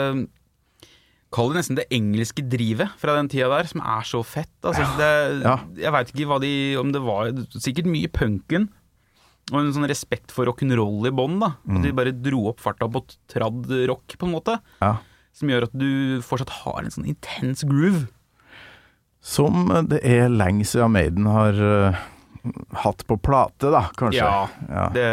Kall 1.34 1.50
det 1.50 1.58
nesten 1.64 1.78
det 1.80 1.88
engelske 1.90 2.44
drivet 2.46 2.94
fra 3.02 3.16
den 3.18 3.30
tida 3.32 3.48
der, 3.50 3.66
som 3.66 3.82
er 3.82 4.06
så 4.06 4.20
fett. 4.22 4.52
Altså, 4.62 4.86
det, 5.00 5.10
Ja. 5.42 5.56
Jeg 5.82 5.94
veit 5.96 6.12
ikke 6.14 6.40
de, 6.44 6.54
om 6.78 6.92
det 6.94 7.02
var 7.02 7.32
Sikkert 7.58 7.90
mye 7.90 8.12
punken. 8.14 8.70
Og 9.52 9.58
en 9.60 9.74
sånn 9.76 9.90
respekt 9.90 10.32
for 10.32 10.46
rock'n'roll 10.48 11.10
i 11.10 11.14
bånn. 11.14 11.42
At 11.42 11.82
de 11.84 11.92
bare 11.92 12.14
dro 12.14 12.46
opp 12.54 12.62
farta 12.64 12.86
på 12.88 13.02
tradd 13.28 13.66
rock, 13.90 14.14
på 14.14 14.30
en 14.30 14.36
måte. 14.38 14.60
Ja. 14.80 14.98
Som 15.34 15.50
gjør 15.50 15.66
at 15.68 15.74
du 15.74 16.22
fortsatt 16.22 16.54
har 16.62 16.84
en 16.84 16.94
sånn 16.94 17.10
intens 17.10 17.66
groove. 17.66 18.06
Som 19.24 19.70
det 19.88 20.02
er 20.04 20.28
lenge 20.32 20.66
siden 20.68 20.92
Maiden 20.92 21.28
har 21.32 21.60
eh, 21.64 22.02
hatt 22.84 23.06
på 23.08 23.18
plate, 23.24 23.72
da, 23.72 23.86
kanskje. 23.96 24.20
Ja, 24.20 24.48
Ja. 24.68 24.88
Det, 24.94 25.08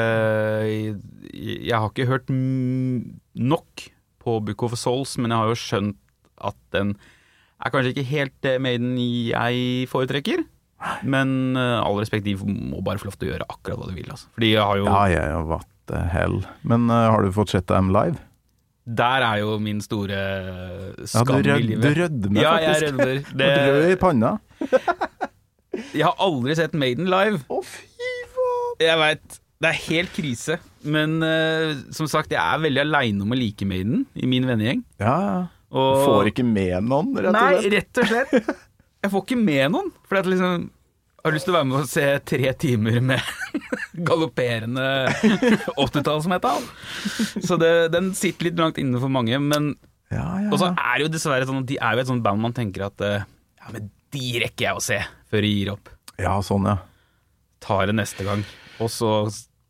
jeg 1.31 1.77
har 1.77 1.89
ikke 1.93 2.09
hørt 2.11 2.31
nok 2.31 3.87
på 4.21 4.39
Book 4.45 4.65
of 4.67 4.75
Souls, 4.79 5.15
men 5.19 5.31
jeg 5.31 5.39
har 5.39 5.53
jo 5.53 5.59
skjønt 5.59 6.01
at 6.43 6.57
den 6.75 6.97
er 7.61 7.73
kanskje 7.73 7.93
ikke 7.95 8.09
helt 8.09 8.35
det 8.45 8.57
Maiden 8.63 8.97
jeg 8.99 9.87
foretrekker. 9.93 10.43
Men 11.05 11.57
eh, 11.61 11.77
all 11.79 11.99
respekt, 12.01 12.25
de 12.25 12.35
må 12.41 12.81
bare 12.85 13.01
få 13.01 13.11
lov 13.11 13.19
til 13.21 13.29
å 13.29 13.35
gjøre 13.35 13.49
akkurat 13.53 13.81
hva 13.81 13.91
de 13.91 13.99
vil. 13.99 14.09
Altså. 14.11 14.31
For 14.33 14.45
de 14.47 14.55
har 14.57 14.81
jo 14.81 14.89
Ja, 14.89 15.03
ja, 15.13 15.25
ja, 15.35 15.41
what 15.45 15.69
the 15.93 16.03
hell. 16.13 16.41
Men 16.67 16.89
uh, 16.89 17.11
har 17.13 17.23
du 17.23 17.33
fått 17.37 17.53
sett 17.53 17.69
dem 17.71 17.93
live? 17.95 18.17
Der 18.97 19.25
er 19.27 19.41
jo 19.43 19.59
min 19.63 19.81
store 19.85 20.17
Ja, 20.17 21.07
skam 21.07 21.37
i 21.39 21.45
rød, 21.47 21.67
livet. 21.67 21.85
du 21.85 22.01
rødmer 22.03 22.43
ja, 22.43 22.55
faktisk. 22.57 22.83
jeg 22.83 22.95
rødmer. 22.95 23.21
Du 23.39 23.45
rød 23.45 23.93
i 23.93 23.99
panna. 24.01 24.33
jeg 25.99 26.07
har 26.09 26.17
aldri 26.27 26.57
sett 26.59 26.75
Maiden 26.75 27.11
live. 27.13 27.43
Å, 27.47 27.61
fy 27.63 28.11
faen! 28.35 28.75
Jeg 28.83 28.99
veit. 29.05 29.39
Det 29.61 29.69
er 29.69 29.81
helt 29.85 30.13
krise. 30.17 30.57
Men 30.89 31.19
uh, 31.21 31.77
som 31.93 32.09
sagt, 32.09 32.33
jeg 32.33 32.41
er 32.41 32.63
veldig 32.63 32.83
aleine 32.87 33.27
om 33.27 33.35
å 33.35 33.39
like 33.39 33.69
Maiden 33.69 34.07
i 34.17 34.29
min 34.31 34.49
vennegjeng. 34.49 34.83
Ja, 35.03 35.47
og... 35.71 35.91
Du 36.01 36.07
får 36.09 36.33
ikke 36.33 36.47
med 36.49 36.89
noen, 36.89 37.13
rett 37.15 37.31
og 37.31 37.37
slett? 37.37 37.63
Nei, 37.63 37.73
rett 37.77 38.03
og 38.03 38.11
slett. 38.11 38.53
Jeg 39.01 39.13
får 39.15 39.23
ikke 39.25 39.37
med 39.41 39.73
noen. 39.73 39.87
For 40.05 40.17
det 40.17 40.21
er 40.21 40.33
liksom 40.35 40.65
har 41.25 41.35
lyst 41.37 41.47
til 41.49 41.53
å 41.55 41.59
være 41.59 41.69
med 41.69 41.79
og 41.83 41.89
se 41.91 42.05
tre 42.31 42.53
timer 42.61 43.01
med 43.05 43.21
galopperende 44.09 44.85
80-tallsmetall. 45.77 46.65
Så 47.45 47.59
det, 47.61 47.73
den 47.95 48.13
sitter 48.19 48.49
litt 48.51 48.61
langt 48.61 48.79
inne 48.81 49.01
for 49.03 49.13
mange. 49.13 49.39
Men 49.43 49.73
Ja, 50.11 50.27
ja. 50.43 50.49
Og 50.51 50.59
så 50.59 50.71
er 50.73 50.95
det 50.99 51.05
jo 51.07 51.13
dessverre 51.15 51.47
sånn 51.49 51.63
at 51.63 51.69
de 51.71 51.77
er 51.79 51.95
jo 51.99 52.03
et 52.05 52.09
sånt 52.11 52.25
band 52.25 52.43
man 52.43 52.55
tenker 52.57 52.89
at 52.89 53.05
eh, 53.07 53.23
Ja, 53.61 53.71
men 53.75 53.91
de 54.11 54.31
rekker 54.43 54.65
jeg 54.67 54.75
å 54.81 54.83
se 54.83 54.97
før 55.31 55.45
de 55.47 55.51
gir 55.53 55.69
opp. 55.77 55.93
ja, 56.19 56.33
sånn, 56.43 56.67
ja. 56.67 56.79
Tar 57.63 57.87
det 57.91 57.95
neste 58.01 58.25
gang. 58.27 58.43
Og 58.83 58.89
så 58.91 59.11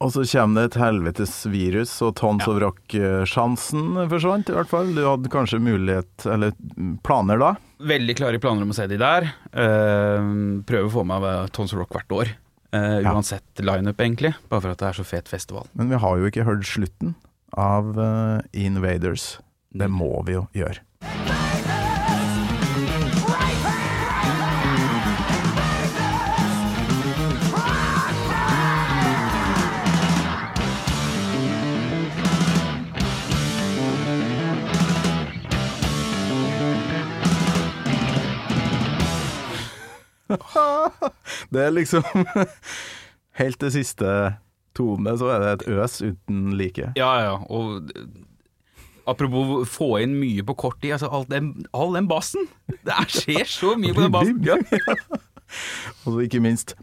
Og 0.01 0.13
så 0.15 0.23
kommer 0.25 0.63
det 0.63 0.71
et 0.71 0.79
helvetes 0.81 1.33
virus, 1.53 1.91
og 2.01 2.15
Tons 2.17 2.47
of 2.49 2.57
Rock-sjansen 2.63 3.99
forsvant, 4.09 4.49
i 4.49 4.55
hvert 4.57 4.71
fall. 4.71 4.95
Du 4.97 5.03
hadde 5.05 5.29
kanskje 5.33 5.61
mulighet, 5.61 6.25
eller 6.25 6.55
planer 7.05 7.41
da? 7.43 7.51
Veldig 7.85 8.17
klare 8.17 8.41
planer 8.41 8.65
om 8.65 8.73
å 8.73 8.77
se 8.79 8.87
de 8.89 8.97
der. 9.01 9.29
Uh, 9.53 10.63
prøver 10.69 10.89
å 10.89 10.95
få 10.95 11.05
meg 11.09 11.21
med 11.25 11.53
Tons 11.57 11.75
of 11.77 11.83
Rock 11.83 11.93
hvert 11.99 12.17
år. 12.17 12.33
Uh, 12.73 13.01
Ja. 13.03 13.13
uansett 13.13 13.61
lineup, 13.61 13.99
egentlig. 14.01 14.33
Bare 14.49 14.63
for 14.63 14.71
at 14.73 14.79
det 14.79 14.89
er 14.89 14.99
så 15.03 15.05
fet 15.05 15.29
festival. 15.29 15.67
Men 15.75 15.91
vi 15.91 15.99
har 16.01 16.17
jo 16.21 16.29
ikke 16.31 16.47
hørt 16.49 16.65
slutten 16.65 17.15
av 17.59 17.93
uh, 17.99 18.41
Invaders. 18.55 19.39
Det 19.75 19.91
må 19.91 20.23
vi 20.25 20.39
jo 20.39 20.47
gjøre. 20.57 20.81
Det 41.53 41.65
er 41.67 41.75
liksom 41.75 42.07
Helt 43.41 43.61
til 43.61 43.73
siste 43.73 44.15
tone, 44.77 45.15
så 45.19 45.31
er 45.35 45.43
det 45.43 45.53
et 45.53 45.63
øs 45.75 46.01
uten 46.03 46.53
like. 46.59 46.93
Ja, 46.99 47.11
ja. 47.25 47.37
Og 47.51 47.89
apropos 49.09 49.65
få 49.71 49.95
inn 50.05 50.15
mye 50.21 50.45
på 50.47 50.55
kort 50.61 50.79
tid. 50.83 50.93
Altså, 50.99 51.09
all 51.11 51.25
den, 51.31 51.53
all 51.75 51.95
den 51.97 52.09
bassen! 52.11 52.47
Det 52.69 52.93
er, 52.95 53.09
skjer 53.09 53.49
så 53.49 53.75
mye 53.81 53.97
på 53.97 54.05
den 54.05 54.13
bassen. 54.17 54.43
Og 56.05 56.13
så 56.13 56.19
ikke 56.27 56.43
minst 56.45 56.77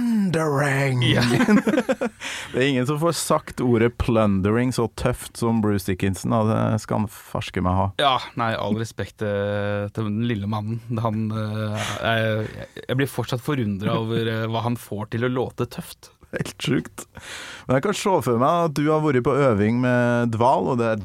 plundering! 0.00 1.02
Ja. 1.02 1.22
det 2.52 2.58
er 2.58 2.66
ingen 2.68 2.86
som 2.86 3.00
får 3.00 3.12
sagt 3.12 3.60
ordet 3.60 3.98
plundering 3.98 4.72
så 4.72 4.88
tøft 4.98 5.36
som 5.36 5.60
Bruce 5.62 5.86
Dickinson, 5.90 6.32
og 6.32 6.48
det 6.50 6.80
skal 6.84 7.02
han 7.02 7.10
farske 7.10 7.62
meg 7.64 7.76
ha. 7.76 7.88
Ja, 8.00 8.14
nei, 8.40 8.52
all 8.56 8.78
respekt 8.80 9.22
eh, 9.26 9.88
til 9.94 10.08
den 10.08 10.24
lille 10.28 10.48
mannen. 10.50 10.80
Han, 11.02 11.28
eh, 11.30 11.92
jeg, 12.00 12.66
jeg 12.86 13.00
blir 13.00 13.10
fortsatt 13.10 13.44
forundra 13.44 13.98
over 14.00 14.30
eh, 14.30 14.46
hva 14.50 14.64
han 14.66 14.78
får 14.80 15.12
til 15.14 15.28
å 15.28 15.32
låte 15.32 15.68
tøft. 15.70 16.12
Helt 16.30 16.62
sjukt. 16.62 17.06
Men 17.66 17.78
jeg 17.78 17.88
kan 17.88 17.96
se 17.98 18.16
for 18.22 18.40
meg 18.40 18.68
at 18.70 18.76
du 18.78 18.84
har 18.86 19.02
vært 19.02 19.26
på 19.26 19.34
øving 19.50 19.80
med 19.82 20.36
Dval, 20.36 20.74
og 20.74 20.80
det 20.80 20.92
er 20.94 21.00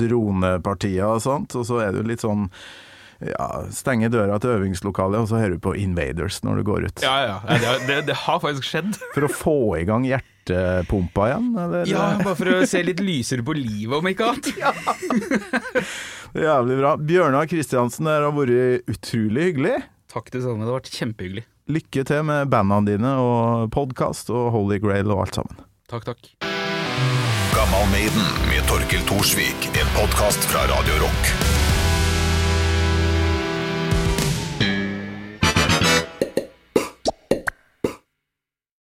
dronepartier 0.00 1.04
og 1.04 1.20
sånt, 1.20 1.54
og 1.58 1.66
så 1.68 1.82
er 1.84 1.92
du 1.92 2.00
litt 2.06 2.24
sånn 2.24 2.48
ja, 3.20 3.46
stenge 3.74 4.08
døra 4.12 4.38
til 4.40 4.54
øvingslokalet, 4.54 5.20
og 5.20 5.28
så 5.28 5.40
hører 5.40 5.56
du 5.58 5.62
på 5.62 5.74
Invaders 5.76 6.40
når 6.46 6.60
du 6.60 6.66
går 6.70 6.86
ut. 6.88 7.02
Ja, 7.04 7.16
ja. 7.26 7.36
ja 7.60 7.74
Det, 7.84 7.98
det, 8.08 8.16
har 8.24 8.40
faktisk 8.40 8.66
skjedd. 8.68 8.96
For 9.16 9.28
å 9.28 9.32
få 9.32 9.58
i 9.80 9.84
gang 9.88 10.06
hjertepumpa 10.08 11.28
igjen, 11.28 11.52
eller? 11.66 11.90
Ja, 11.90 12.06
Bare 12.22 12.36
for 12.38 12.52
å 12.54 12.62
se 12.68 12.82
litt 12.86 13.02
lysere 13.04 13.44
på 13.46 13.54
livet, 13.56 13.98
om 14.00 14.08
ikke 14.10 14.32
annet. 14.32 14.50
Det 16.30 16.44
er 16.44 16.46
Jævlig 16.46 16.76
bra. 16.78 16.92
Bjørnar 16.94 17.48
Kristiansen, 17.50 18.06
det 18.06 18.12
har 18.22 18.30
vært 18.36 18.86
utrolig 18.92 19.48
hyggelig. 19.48 19.80
Takk 20.14 20.30
det 20.30 20.44
samme. 20.44 20.62
Det 20.62 20.70
har 20.70 20.76
vært 20.76 20.92
kjempehyggelig. 20.94 21.42
Lykke 21.74 22.04
til 22.06 22.22
med 22.26 22.52
bandene 22.54 22.86
dine 22.86 23.16
og 23.18 23.66
podkast 23.74 24.30
og 24.30 24.52
Holy 24.54 24.78
Grail 24.82 25.10
og 25.10 25.24
alt 25.24 25.40
sammen. 25.40 25.58
Takk, 25.90 26.06
takk. 26.06 26.30
Gammal 27.50 27.90
Maiden 27.90 28.30
med 28.46 28.62
Torkel 28.70 29.02
Thorsvik. 29.10 29.72
En 29.74 29.90
podkast 29.98 30.46
fra 30.52 30.68
Radio 30.70 31.02
Rock. 31.02 31.59